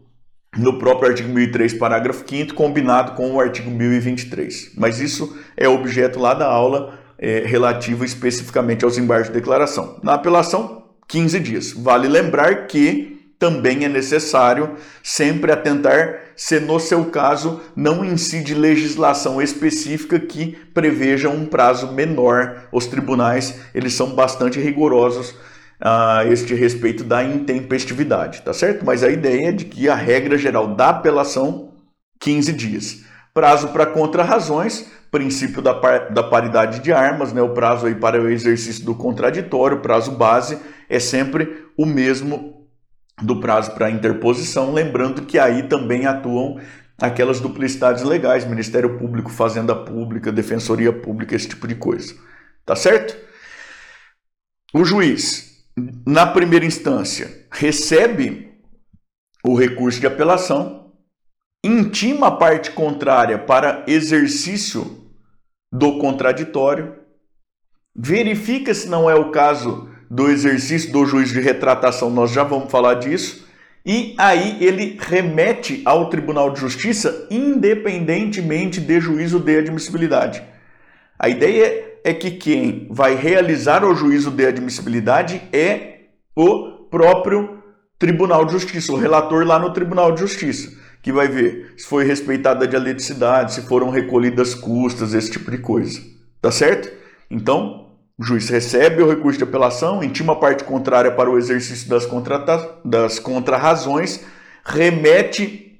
no 0.56 0.78
próprio 0.78 1.10
artigo 1.10 1.28
1003, 1.28 1.74
parágrafo 1.74 2.24
5 2.24 2.54
combinado 2.54 3.12
com 3.12 3.32
o 3.32 3.40
artigo 3.40 3.68
1023. 3.68 4.74
Mas 4.76 5.00
isso 5.00 5.36
é 5.56 5.68
objeto 5.68 6.20
lá 6.20 6.32
da 6.32 6.46
aula 6.46 7.00
é, 7.18 7.42
relativa 7.44 8.04
especificamente 8.04 8.84
aos 8.84 8.96
embargos 8.96 9.26
de 9.26 9.34
declaração. 9.34 9.98
Na 10.04 10.14
apelação, 10.14 10.84
15 11.08 11.40
dias. 11.40 11.72
Vale 11.72 12.06
lembrar 12.06 12.68
que 12.68 13.17
também 13.38 13.85
é 13.85 13.88
necessário 13.88 14.74
sempre 15.03 15.53
atentar 15.53 16.20
se 16.35 16.59
no 16.59 16.79
seu 16.81 17.07
caso 17.07 17.61
não 17.74 18.05
incide 18.05 18.55
legislação 18.55 19.40
específica 19.40 20.18
que 20.18 20.57
preveja 20.74 21.29
um 21.29 21.46
prazo 21.46 21.92
menor. 21.92 22.64
Os 22.72 22.87
tribunais, 22.87 23.61
eles 23.74 23.94
são 23.94 24.14
bastante 24.14 24.61
rigorosos 24.61 25.35
a 25.81 26.24
este 26.27 26.55
respeito 26.55 27.05
da 27.05 27.22
intempestividade, 27.22 28.42
tá 28.42 28.53
certo? 28.53 28.85
Mas 28.85 29.05
a 29.05 29.09
ideia 29.09 29.48
é 29.48 29.53
de 29.53 29.64
que 29.64 29.88
a 29.88 29.94
regra 29.94 30.37
geral 30.37 30.74
da 30.74 30.90
apelação 30.90 31.72
15 32.20 32.53
dias. 32.53 33.05
Prazo 33.33 33.68
para 33.68 33.87
contrarrazões, 33.87 34.87
princípio 35.12 35.62
da, 35.62 35.72
par, 35.72 36.11
da 36.11 36.24
paridade 36.24 36.81
de 36.81 36.92
armas, 36.92 37.33
né? 37.33 37.40
O 37.40 37.51
prazo 37.51 37.87
aí 37.87 37.94
para 37.94 38.20
o 38.20 38.29
exercício 38.29 38.85
do 38.85 38.96
contraditório, 38.96 39.79
prazo 39.79 40.11
base 40.11 40.59
é 40.88 40.98
sempre 40.98 41.64
o 41.77 41.87
mesmo 41.87 42.58
do 43.22 43.40
prazo 43.40 43.72
para 43.72 43.90
interposição, 43.90 44.72
lembrando 44.72 45.22
que 45.22 45.38
aí 45.38 45.64
também 45.64 46.07
atuam 46.07 46.61
aquelas 47.00 47.40
duplicidades 47.40 48.02
legais, 48.02 48.44
Ministério 48.44 48.98
Público, 48.98 49.31
Fazenda 49.31 49.74
Pública, 49.74 50.33
Defensoria 50.33 50.92
Pública, 50.92 51.35
esse 51.35 51.48
tipo 51.48 51.66
de 51.66 51.74
coisa. 51.74 52.14
Tá 52.64 52.74
certo? 52.74 53.16
O 54.74 54.85
juiz, 54.85 55.64
na 56.07 56.26
primeira 56.26 56.66
instância, 56.66 57.46
recebe 57.50 58.52
o 59.44 59.54
recurso 59.54 60.00
de 60.00 60.07
apelação, 60.07 60.92
intima 61.64 62.28
a 62.28 62.37
parte 62.37 62.72
contrária 62.72 63.38
para 63.38 63.85
exercício 63.87 65.09
do 65.72 65.98
contraditório, 65.98 66.96
verifica 67.94 68.74
se 68.74 68.88
não 68.88 69.09
é 69.09 69.14
o 69.14 69.31
caso 69.31 69.88
do 70.11 70.31
exercício 70.31 70.92
do 70.92 71.05
juiz 71.05 71.31
de 71.31 71.40
retratação, 71.40 72.11
nós 72.11 72.31
já 72.31 72.42
vamos 72.42 72.71
falar 72.71 72.94
disso. 72.94 73.47
E 73.85 74.14
aí 74.18 74.59
ele 74.61 74.99
remete 75.01 75.83
ao 75.85 76.09
Tribunal 76.11 76.51
de 76.51 76.61
Justiça 76.61 77.27
independentemente 77.31 78.81
de 78.81 79.01
juízo 79.01 79.38
de 79.38 79.59
admissibilidade. 79.59 80.42
A 81.18 81.29
ideia 81.29 81.85
é 82.05 82.12
que 82.12 82.31
quem 82.31 82.87
vai 82.90 83.14
realizar 83.14 83.85
o 83.85 83.94
juízo 83.94 84.31
de 84.31 84.47
admissibilidade 84.47 85.42
é 85.53 86.01
o 86.35 86.87
próprio 86.90 87.59
Tribunal 87.99 88.44
de 88.44 88.53
Justiça, 88.53 88.92
o 88.92 88.97
relator 88.97 89.44
lá 89.44 89.59
no 89.59 89.73
Tribunal 89.73 90.12
de 90.12 90.21
Justiça, 90.21 90.73
que 91.03 91.12
vai 91.12 91.27
ver 91.27 91.75
se 91.77 91.87
foi 91.87 92.05
respeitada 92.05 92.64
a 92.64 92.68
dialeticidade, 92.68 93.55
se 93.55 93.62
foram 93.62 93.90
recolhidas 93.90 94.55
custas, 94.55 95.14
esse 95.14 95.33
tipo 95.33 95.51
de 95.51 95.59
coisa. 95.59 96.01
Tá 96.40 96.53
certo? 96.53 96.90
Então, 97.31 97.88
o 98.18 98.24
juiz 98.24 98.48
recebe 98.48 99.00
o 99.00 99.09
recurso 99.09 99.38
de 99.38 99.44
apelação, 99.44 100.02
intima 100.02 100.33
a 100.33 100.37
parte 100.37 100.64
contrária 100.64 101.12
para 101.12 101.31
o 101.31 101.38
exercício 101.38 101.88
das, 101.88 102.04
contrata 102.04 102.78
das 102.85 103.20
contrarrazões, 103.20 104.24
remete 104.64 105.78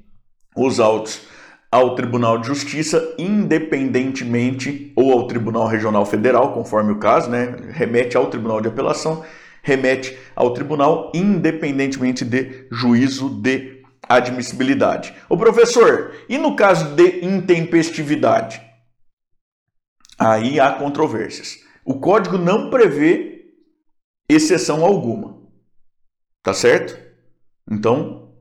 os 0.55 0.79
autos 0.79 1.27
ao 1.71 1.97
Tribunal 1.97 2.39
de 2.39 2.47
Justiça, 2.47 3.15
independentemente, 3.19 4.93
ou 4.95 5.13
ao 5.13 5.27
Tribunal 5.27 5.67
Regional 5.67 6.07
Federal, 6.07 6.53
conforme 6.53 6.93
o 6.93 6.99
caso, 6.99 7.29
né? 7.29 7.57
remete 7.71 8.17
ao 8.17 8.31
Tribunal 8.31 8.61
de 8.61 8.69
Apelação, 8.69 9.25
remete 9.61 10.17
ao 10.37 10.55
Tribunal, 10.55 11.11
independentemente 11.13 12.25
de 12.25 12.69
juízo 12.71 13.29
de 13.29 13.83
admissibilidade. 14.09 15.13
O 15.29 15.37
professor, 15.37 16.13
e 16.29 16.39
no 16.39 16.55
caso 16.55 16.95
de 16.95 17.25
intempestividade? 17.25 18.63
Aí 20.17 20.59
há 20.59 20.71
controvérsias. 20.71 21.68
O 21.89 21.99
código 22.01 22.37
não 22.37 22.69
prevê 22.69 23.47
exceção 24.29 24.85
alguma. 24.85 25.39
Tá 26.43 26.53
certo? 26.53 26.95
Então, 27.71 28.35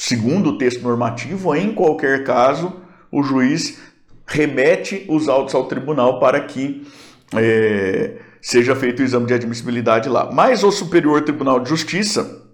segundo 0.00 0.50
o 0.50 0.58
texto 0.58 0.80
normativo, 0.82 1.56
em 1.56 1.74
qualquer 1.74 2.22
caso, 2.22 2.80
o 3.10 3.20
juiz 3.24 3.80
remete 4.24 5.04
os 5.08 5.28
autos 5.28 5.56
ao 5.56 5.66
tribunal 5.66 6.20
para 6.20 6.40
que 6.42 6.86
é, 7.34 8.20
seja 8.40 8.76
feito 8.76 9.00
o 9.00 9.04
exame 9.04 9.26
de 9.26 9.34
admissibilidade 9.34 10.08
lá. 10.08 10.30
Mas 10.30 10.62
o 10.62 10.70
Superior 10.70 11.22
Tribunal 11.24 11.58
de 11.58 11.70
Justiça 11.70 12.46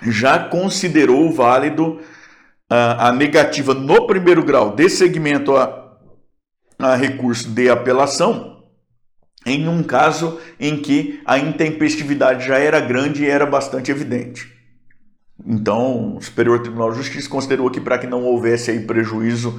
já 0.00 0.48
considerou 0.48 1.28
válido 1.32 1.98
a, 2.70 3.08
a 3.08 3.12
negativa 3.12 3.74
no 3.74 4.06
primeiro 4.06 4.44
grau 4.44 4.76
de 4.76 4.88
segmento 4.88 5.56
a, 5.56 5.98
a 6.78 6.94
recurso 6.94 7.50
de 7.50 7.68
apelação 7.68 8.59
em 9.44 9.66
um 9.68 9.82
caso 9.82 10.38
em 10.58 10.76
que 10.76 11.20
a 11.24 11.38
intempestividade 11.38 12.46
já 12.46 12.58
era 12.58 12.80
grande 12.80 13.24
e 13.24 13.28
era 13.28 13.46
bastante 13.46 13.90
evidente. 13.90 14.52
Então, 15.46 16.16
o 16.16 16.22
Superior 16.22 16.60
Tribunal 16.60 16.90
de 16.90 16.98
Justiça 16.98 17.28
considerou 17.28 17.70
que 17.70 17.80
para 17.80 17.98
que 17.98 18.06
não 18.06 18.24
houvesse 18.24 18.70
aí 18.70 18.80
prejuízo 18.80 19.58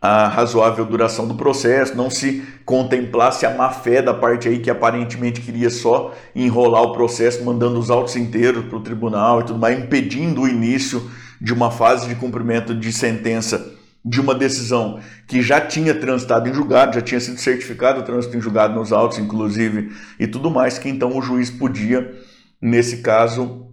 à 0.00 0.28
razoável 0.28 0.84
duração 0.84 1.26
do 1.26 1.34
processo, 1.34 1.96
não 1.96 2.08
se 2.08 2.44
contemplasse 2.64 3.44
a 3.44 3.52
má 3.52 3.70
fé 3.70 4.00
da 4.00 4.14
parte 4.14 4.48
aí 4.48 4.60
que 4.60 4.70
aparentemente 4.70 5.40
queria 5.40 5.70
só 5.70 6.14
enrolar 6.36 6.82
o 6.82 6.92
processo, 6.92 7.44
mandando 7.44 7.80
os 7.80 7.90
autos 7.90 8.14
inteiros 8.14 8.64
para 8.66 8.78
o 8.78 8.82
tribunal 8.82 9.40
e 9.40 9.44
tudo 9.44 9.58
mais, 9.58 9.76
impedindo 9.76 10.42
o 10.42 10.48
início 10.48 11.10
de 11.40 11.52
uma 11.52 11.72
fase 11.72 12.08
de 12.08 12.14
cumprimento 12.14 12.72
de 12.72 12.92
sentença 12.92 13.77
de 14.04 14.20
uma 14.20 14.34
decisão 14.34 15.00
que 15.26 15.42
já 15.42 15.60
tinha 15.60 15.94
transitado 15.94 16.48
em 16.48 16.54
julgado, 16.54 16.94
já 16.94 17.02
tinha 17.02 17.20
sido 17.20 17.38
certificado 17.38 18.00
o 18.00 18.02
trânsito 18.02 18.36
em 18.36 18.40
julgado 18.40 18.74
nos 18.74 18.92
autos, 18.92 19.18
inclusive, 19.18 19.92
e 20.18 20.26
tudo 20.26 20.50
mais, 20.50 20.78
que 20.78 20.88
então 20.88 21.16
o 21.16 21.22
juiz 21.22 21.50
podia, 21.50 22.14
nesse 22.60 22.98
caso, 22.98 23.66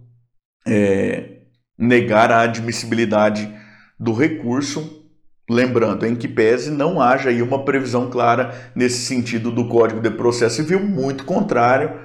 é, 0.66 1.38
negar 1.78 2.30
a 2.30 2.40
admissibilidade 2.40 3.52
do 3.98 4.12
recurso, 4.12 5.04
lembrando, 5.48 6.04
em 6.04 6.14
que 6.14 6.28
pese 6.28 6.70
não 6.70 7.00
haja 7.00 7.30
aí 7.30 7.40
uma 7.40 7.64
previsão 7.64 8.10
clara 8.10 8.70
nesse 8.74 8.98
sentido 9.06 9.50
do 9.50 9.68
Código 9.68 10.00
de 10.00 10.10
Processo 10.10 10.56
Civil, 10.56 10.80
muito 10.80 11.24
contrário, 11.24 12.00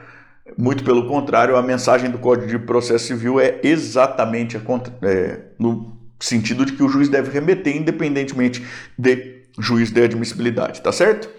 muito 0.57 0.83
pelo 0.83 1.07
contrário, 1.07 1.55
a 1.55 1.61
mensagem 1.61 2.09
do 2.09 2.17
Código 2.17 2.47
de 2.47 2.59
Processo 2.59 3.07
Civil 3.07 3.39
é 3.39 3.59
exatamente 3.63 4.57
a, 4.57 4.61
é, 5.03 5.39
no 5.59 6.00
sentido 6.21 6.65
de 6.65 6.73
que 6.73 6.83
o 6.83 6.89
juiz 6.89 7.09
deve 7.09 7.31
remeter 7.31 7.75
independentemente 7.75 8.65
de 8.97 9.41
juiz 9.59 9.91
de 9.91 10.01
admissibilidade, 10.03 10.81
tá 10.81 10.91
certo? 10.91 11.29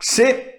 Se 0.00 0.52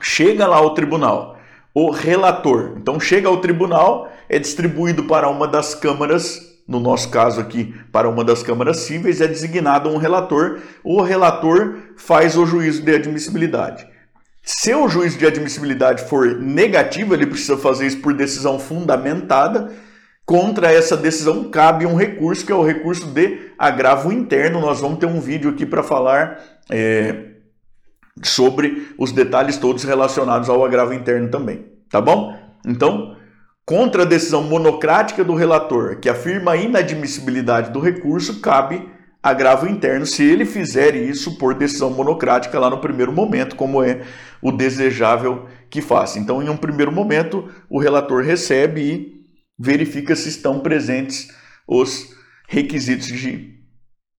chega 0.00 0.46
lá 0.46 0.56
ao 0.56 0.74
tribunal 0.74 1.38
o 1.74 1.90
relator, 1.90 2.74
então 2.76 2.98
chega 2.98 3.28
ao 3.28 3.40
tribunal, 3.40 4.10
é 4.28 4.38
distribuído 4.38 5.04
para 5.04 5.28
uma 5.28 5.46
das 5.46 5.74
câmaras, 5.74 6.40
no 6.66 6.80
nosso 6.80 7.08
caso 7.10 7.40
aqui, 7.40 7.74
para 7.92 8.08
uma 8.08 8.24
das 8.24 8.42
câmaras 8.42 8.78
cíveis, 8.78 9.20
é 9.20 9.28
designado 9.28 9.88
um 9.88 9.96
relator, 9.96 10.60
o 10.82 11.00
relator 11.00 11.76
faz 11.96 12.36
o 12.36 12.44
juízo 12.44 12.82
de 12.82 12.94
admissibilidade. 12.94 13.86
Se 14.42 14.74
o 14.74 14.88
juízo 14.88 15.18
de 15.18 15.26
admissibilidade 15.26 16.08
for 16.08 16.26
negativo, 16.34 17.14
ele 17.14 17.26
precisa 17.26 17.56
fazer 17.56 17.86
isso 17.86 18.00
por 18.00 18.14
decisão 18.14 18.58
fundamentada 18.58 19.70
Contra 20.30 20.72
essa 20.72 20.96
decisão 20.96 21.50
cabe 21.50 21.84
um 21.84 21.96
recurso, 21.96 22.46
que 22.46 22.52
é 22.52 22.54
o 22.54 22.62
recurso 22.62 23.04
de 23.08 23.50
agravo 23.58 24.12
interno. 24.12 24.60
Nós 24.60 24.80
vamos 24.80 25.00
ter 25.00 25.06
um 25.06 25.20
vídeo 25.20 25.50
aqui 25.50 25.66
para 25.66 25.82
falar 25.82 26.38
é, 26.70 27.32
sobre 28.22 28.94
os 28.96 29.10
detalhes 29.10 29.56
todos 29.56 29.82
relacionados 29.82 30.48
ao 30.48 30.64
agravo 30.64 30.94
interno 30.94 31.28
também. 31.28 31.66
Tá 31.90 32.00
bom? 32.00 32.32
Então, 32.64 33.16
contra 33.66 34.02
a 34.02 34.06
decisão 34.06 34.44
monocrática 34.44 35.24
do 35.24 35.34
relator, 35.34 35.98
que 35.98 36.08
afirma 36.08 36.52
a 36.52 36.56
inadmissibilidade 36.56 37.72
do 37.72 37.80
recurso, 37.80 38.40
cabe 38.40 38.88
agravo 39.20 39.66
interno 39.66 40.06
se 40.06 40.22
ele 40.22 40.44
fizer 40.44 40.94
isso 40.94 41.38
por 41.38 41.54
decisão 41.54 41.90
monocrática 41.90 42.56
lá 42.56 42.70
no 42.70 42.78
primeiro 42.78 43.10
momento, 43.10 43.56
como 43.56 43.82
é 43.82 44.02
o 44.40 44.52
desejável 44.52 45.46
que 45.68 45.82
faça. 45.82 46.20
Então, 46.20 46.40
em 46.40 46.48
um 46.48 46.56
primeiro 46.56 46.92
momento, 46.92 47.48
o 47.68 47.80
relator 47.80 48.22
recebe 48.22 48.80
e 48.80 49.19
verifica 49.60 50.16
se 50.16 50.30
estão 50.30 50.60
presentes 50.60 51.28
os 51.68 52.16
requisitos 52.48 53.08
de, 53.08 53.60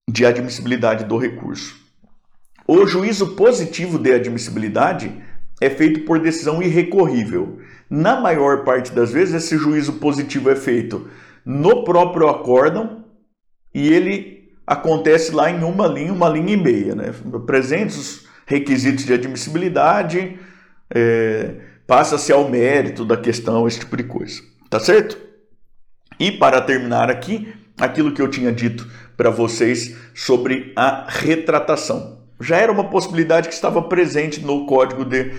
de 0.08 0.24
admissibilidade 0.24 1.06
do 1.06 1.18
recurso. 1.18 1.76
O 2.68 2.86
juízo 2.86 3.36
positivo 3.36 3.98
de 3.98 4.14
admissibilidade 4.14 5.12
é 5.60 5.68
feito 5.68 6.02
por 6.02 6.20
decisão 6.20 6.62
irrecorrível. 6.62 7.58
Na 7.90 8.22
maior 8.22 8.64
parte 8.64 8.92
das 8.92 9.12
vezes, 9.12 9.34
esse 9.34 9.58
juízo 9.58 9.94
positivo 9.94 10.52
é 10.52 10.56
feito 10.56 11.10
no 11.44 11.84
próprio 11.84 12.30
acórdão 12.30 13.04
e 13.74 13.92
ele 13.92 14.54
acontece 14.66 15.32
lá 15.32 15.50
em 15.50 15.64
uma 15.64 15.88
linha, 15.88 16.14
uma 16.14 16.30
linha 16.30 16.54
e 16.54 16.58
meia. 16.58 16.94
Né? 16.94 17.12
Presentes 17.48 17.98
os 17.98 18.28
requisitos 18.46 19.06
de 19.06 19.14
admissibilidade, 19.14 20.38
é, 20.94 21.56
passa-se 21.88 22.32
ao 22.32 22.48
mérito 22.48 23.04
da 23.04 23.18
questão, 23.18 23.68
esse 23.68 23.80
tipo 23.80 23.98
de 23.98 24.04
coisa. 24.04 24.40
Tá 24.70 24.80
certo? 24.80 25.31
E 26.22 26.32
para 26.32 26.62
terminar 26.62 27.10
aqui, 27.10 27.52
aquilo 27.80 28.12
que 28.12 28.22
eu 28.22 28.28
tinha 28.28 28.52
dito 28.52 28.88
para 29.18 29.32
vocês 29.32 29.98
sobre 30.14 30.72
a 30.76 31.08
retratação. 31.10 32.22
já 32.40 32.58
era 32.58 32.72
uma 32.72 32.92
possibilidade 32.92 33.48
que 33.48 33.56
estava 33.56 33.82
presente 33.82 34.40
no 34.40 34.68
Código 34.68 35.04
de 35.04 35.32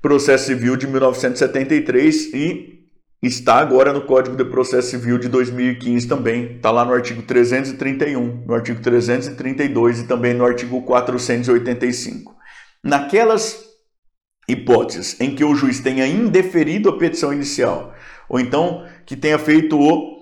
Processo 0.00 0.46
Civil 0.46 0.74
de 0.74 0.86
1973 0.86 2.32
e 2.32 2.86
está 3.22 3.56
agora 3.56 3.92
no 3.92 4.06
Código 4.06 4.36
de 4.36 4.44
Processo 4.46 4.88
Civil 4.88 5.18
de 5.18 5.28
2015 5.28 6.08
também. 6.08 6.56
Está 6.56 6.70
lá 6.70 6.82
no 6.82 6.94
artigo 6.94 7.20
331, 7.20 8.44
no 8.46 8.54
artigo 8.54 8.80
332 8.80 10.00
e 10.00 10.04
também 10.04 10.32
no 10.32 10.46
artigo 10.46 10.80
485. 10.80 12.34
Naquelas 12.82 13.66
hipóteses 14.48 15.20
em 15.20 15.34
que 15.34 15.44
o 15.44 15.54
juiz 15.54 15.80
tenha 15.80 16.06
indeferido 16.06 16.88
a 16.88 16.96
petição 16.96 17.34
inicial, 17.34 17.94
ou 18.30 18.40
então 18.40 18.86
que 19.06 19.16
tenha 19.16 19.38
feito 19.38 19.78
o 19.78 20.16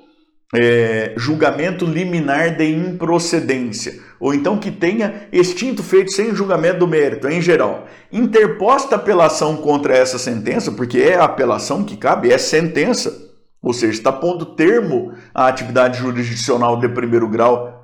é, 0.55 1.15
julgamento 1.17 1.85
liminar 1.85 2.57
de 2.57 2.71
improcedência, 2.71 4.01
ou 4.21 4.33
então 4.33 4.59
que 4.59 4.71
tenha 4.71 5.27
extinto 5.33 5.83
feito 5.83 6.13
sem 6.13 6.35
julgamento 6.35 6.81
do 6.81 6.87
mérito, 6.87 7.29
em 7.29 7.41
geral, 7.41 7.89
interposta 8.13 8.95
apelação 8.95 9.57
contra 9.57 9.97
essa 9.97 10.19
sentença, 10.19 10.71
porque 10.71 10.99
é 10.99 11.17
a 11.17 11.25
apelação 11.25 11.83
que 11.83 11.97
cabe, 11.97 12.31
é 12.31 12.39
sentença, 12.39 13.33
ou 13.61 13.73
seja, 13.73 13.95
está 13.95 14.13
pondo 14.13 14.55
termo 14.55 15.13
à 15.35 15.49
atividade 15.49 15.99
jurisdicional 15.99 16.79
de 16.79 16.89
primeiro 16.89 17.29
grau, 17.29 17.75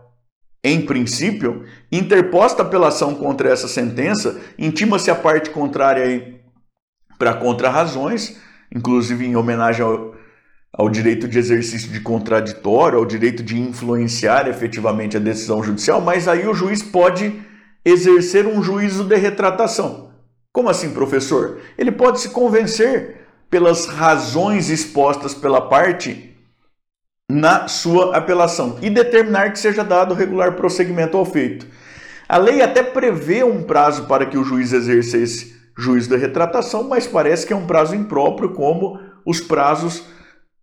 em 0.63 0.83
princípio, 0.83 1.65
interposta 1.91 2.63
apelação 2.63 3.15
contra 3.15 3.49
essa 3.49 3.67
sentença, 3.67 4.39
intima-se 4.59 5.11
a 5.11 5.15
parte 5.15 5.49
contrária 5.49 6.39
para 7.19 7.35
contra-razões, 7.35 8.39
inclusive 8.75 9.27
em 9.27 9.37
homenagem 9.37 9.85
ao 9.85 10.10
ao 10.73 10.89
direito 10.89 11.27
de 11.27 11.39
exercício 11.39 11.91
de 11.91 12.01
contraditório, 12.01 12.99
ao 12.99 13.05
direito 13.05 13.43
de 13.43 13.59
influenciar 13.59 14.49
efetivamente 14.49 15.17
a 15.17 15.21
decisão 15.21 15.63
judicial, 15.63 16.01
mas 16.01 16.29
aí 16.29 16.47
o 16.47 16.55
juiz 16.55 16.83
pode 16.83 17.43
exercer 17.85 18.47
um 18.47 18.63
juízo 18.63 19.05
de 19.05 19.17
retratação. 19.17 20.11
Como 20.53 20.69
assim, 20.69 20.91
professor? 20.91 21.61
Ele 21.77 21.91
pode 21.91 22.21
se 22.21 22.31
convencer 22.31 23.21
pelas 23.49 23.87
razões 23.87 24.71
expostas 24.71 25.35
pela 25.35 25.61
parte 25.69 26.37
na 27.29 27.69
sua 27.69 28.17
apelação 28.17 28.79
e 28.83 28.91
determinar 28.91 29.53
que 29.53 29.59
seja 29.59 29.85
dado 29.85 30.15
regular 30.15 30.57
prosseguimento 30.57 31.17
ao 31.17 31.25
feito. 31.25 31.67
A 32.29 32.37
lei 32.37 32.63
até 32.63 32.83
prevê 32.83 33.43
um 33.43 33.63
prazo 33.63 34.05
para 34.05 34.27
que 34.27 34.39
o 34.39 34.45
juiz 34.45 34.73
exerça 34.73 35.17
esse 35.17 35.57
juízo 35.77 36.09
de 36.11 36.17
retratação, 36.17 36.85
mas 36.89 37.07
parece 37.07 37.47
que 37.47 37.53
é 37.53 37.57
um 37.57 37.67
prazo 37.67 37.95
impróprio, 37.95 38.51
como 38.51 39.01
os 39.25 39.41
prazos 39.41 40.05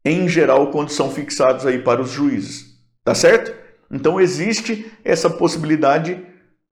em 0.04 0.28
geral, 0.28 0.72
quando 0.72 0.90
são 0.90 1.12
fixados 1.12 1.66
aí 1.66 1.80
para 1.80 2.02
os 2.02 2.12
juízes. 2.12 2.78
Tá 3.04 3.16
certo? 3.16 3.54
Então 3.92 4.20
existe 4.20 4.92
essa 5.04 5.30
possibilidade 5.30 6.22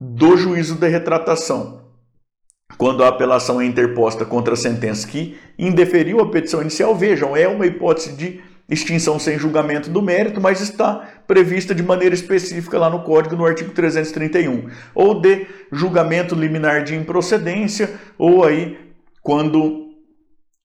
do 0.00 0.36
juízo 0.36 0.74
de 0.74 0.88
retratação. 0.88 1.86
Quando 2.76 3.02
a 3.02 3.08
apelação 3.08 3.60
é 3.60 3.64
interposta 3.64 4.24
contra 4.24 4.54
a 4.54 4.56
sentença 4.56 5.06
que 5.06 5.38
indeferiu 5.58 6.20
a 6.20 6.30
petição 6.30 6.60
inicial, 6.60 6.94
vejam, 6.94 7.36
é 7.36 7.48
uma 7.48 7.66
hipótese 7.66 8.12
de 8.12 8.40
extinção 8.68 9.18
sem 9.18 9.38
julgamento 9.38 9.88
do 9.88 10.02
mérito, 10.02 10.40
mas 10.40 10.60
está 10.60 11.08
prevista 11.26 11.74
de 11.74 11.82
maneira 11.82 12.14
específica 12.14 12.78
lá 12.78 12.90
no 12.90 13.02
Código, 13.02 13.36
no 13.36 13.46
artigo 13.46 13.70
331, 13.70 14.68
ou 14.94 15.20
de 15.20 15.46
julgamento 15.70 16.34
liminar 16.34 16.82
de 16.82 16.94
improcedência, 16.94 17.94
ou 18.18 18.44
aí 18.44 18.76
quando 19.22 19.85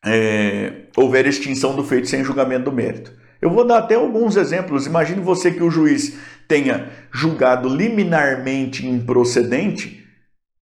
é, 0.06 0.84
houver 0.96 1.26
extinção 1.28 1.76
do 1.76 1.84
feito 1.84 2.08
sem 2.08 2.24
julgamento 2.24 2.66
do 2.66 2.72
mérito. 2.72 3.14
Eu 3.42 3.50
vou 3.50 3.66
dar 3.66 3.80
até 3.80 3.96
alguns 3.96 4.36
exemplos. 4.36 4.86
Imagine 4.86 5.22
você 5.22 5.52
que 5.52 5.64
o 5.64 5.72
juiz 5.72 6.18
tenha 6.48 6.90
julgado 7.12 7.68
liminarmente 7.68 8.86
improcedente, 8.86 10.06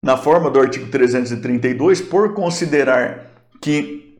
na 0.02 0.16
forma 0.16 0.50
do 0.50 0.58
artigo 0.58 0.88
332, 0.90 2.00
por 2.00 2.32
considerar 2.32 3.30
que 3.60 4.16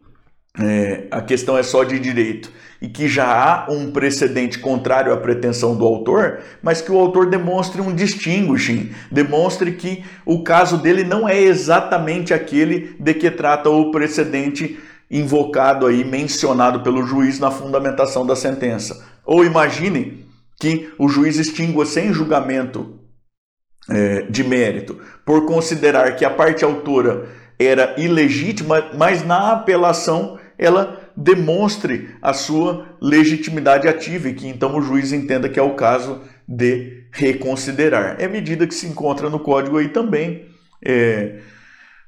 é, 0.58 1.06
a 1.10 1.22
questão 1.22 1.56
é 1.56 1.62
só 1.62 1.84
de 1.84 1.98
direito 1.98 2.52
e 2.82 2.88
que 2.88 3.08
já 3.08 3.26
há 3.26 3.70
um 3.70 3.92
precedente 3.92 4.58
contrário 4.58 5.12
à 5.12 5.16
pretensão 5.16 5.76
do 5.76 5.86
autor, 5.86 6.40
mas 6.62 6.82
que 6.82 6.90
o 6.90 6.98
autor 6.98 7.30
demonstre 7.30 7.80
um 7.80 7.94
distinguishing, 7.94 8.92
demonstre 9.10 9.72
que 9.72 10.04
o 10.26 10.42
caso 10.42 10.76
dele 10.76 11.04
não 11.04 11.28
é 11.28 11.40
exatamente 11.40 12.34
aquele 12.34 12.96
de 12.98 13.14
que 13.14 13.30
trata 13.30 13.70
o 13.70 13.90
precedente 13.90 14.78
invocado 15.10 15.86
aí, 15.86 16.04
mencionado 16.04 16.80
pelo 16.80 17.04
juiz 17.04 17.38
na 17.38 17.50
fundamentação 17.50 18.24
da 18.24 18.36
sentença. 18.36 19.04
Ou 19.24 19.44
imagine 19.44 20.26
que 20.60 20.92
o 20.98 21.08
juiz 21.08 21.38
extingua 21.38 21.84
sem 21.84 22.12
julgamento 22.12 23.00
é, 23.88 24.22
de 24.22 24.44
mérito, 24.44 24.98
por 25.24 25.46
considerar 25.46 26.14
que 26.14 26.24
a 26.24 26.30
parte 26.30 26.64
autora 26.64 27.28
era 27.58 27.94
ilegítima, 27.98 28.90
mas 28.96 29.24
na 29.24 29.52
apelação 29.52 30.38
ela 30.56 31.10
demonstre 31.16 32.10
a 32.22 32.32
sua 32.32 32.96
legitimidade 33.00 33.88
ativa 33.88 34.28
e 34.28 34.34
que 34.34 34.46
então 34.46 34.76
o 34.76 34.82
juiz 34.82 35.12
entenda 35.12 35.48
que 35.48 35.58
é 35.58 35.62
o 35.62 35.74
caso 35.74 36.22
de 36.46 37.04
reconsiderar. 37.12 38.16
É 38.18 38.28
medida 38.28 38.66
que 38.66 38.74
se 38.74 38.86
encontra 38.86 39.28
no 39.28 39.40
código 39.40 39.78
aí 39.78 39.88
também. 39.88 40.46
É, 40.84 41.40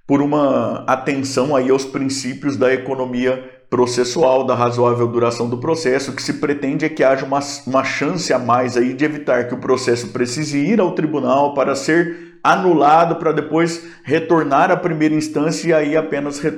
por 0.07 0.21
uma 0.21 0.85
atenção 0.87 1.55
aí 1.55 1.71
aos 1.71 1.85
princípios 1.85 2.57
da 2.57 2.73
economia 2.73 3.51
processual, 3.71 4.45
da 4.45 4.55
razoável 4.55 5.09
duração 5.09 5.49
do 5.49 5.57
processo, 5.57 6.11
o 6.11 6.15
que 6.15 6.23
se 6.23 6.35
pretende 6.35 6.85
é 6.85 6.91
que 6.91 7.03
haja 7.03 7.25
uma, 7.25 7.41
uma 7.67 7.83
chance 7.83 8.31
a 8.31 8.39
mais 8.39 8.77
aí 8.77 8.93
de 8.93 9.05
evitar 9.05 9.49
que 9.49 9.55
o 9.55 9.59
processo 9.59 10.09
precise 10.09 10.59
ir 10.59 10.79
ao 10.79 10.95
tribunal 10.95 11.55
para 11.55 11.75
ser 11.75 12.39
anulado, 12.45 13.17
para 13.17 13.33
depois 13.33 13.83
retornar 14.05 14.71
à 14.71 14.77
primeira 14.77 15.15
instância 15.15 15.69
e 15.69 15.73
aí 15.73 15.97
apenas 15.97 16.39
re, 16.39 16.53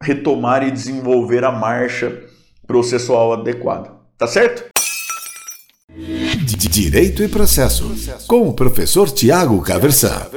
retomar 0.00 0.62
e 0.62 0.70
desenvolver 0.70 1.44
a 1.44 1.50
marcha 1.50 2.22
processual 2.64 3.32
adequada. 3.32 3.90
Tá 4.16 4.28
certo? 4.28 4.66
Direito 6.70 7.24
e 7.24 7.28
processo, 7.28 7.92
com 8.28 8.48
o 8.48 8.54
professor 8.54 9.10
Tiago 9.10 9.60
Caversan. 9.62 10.28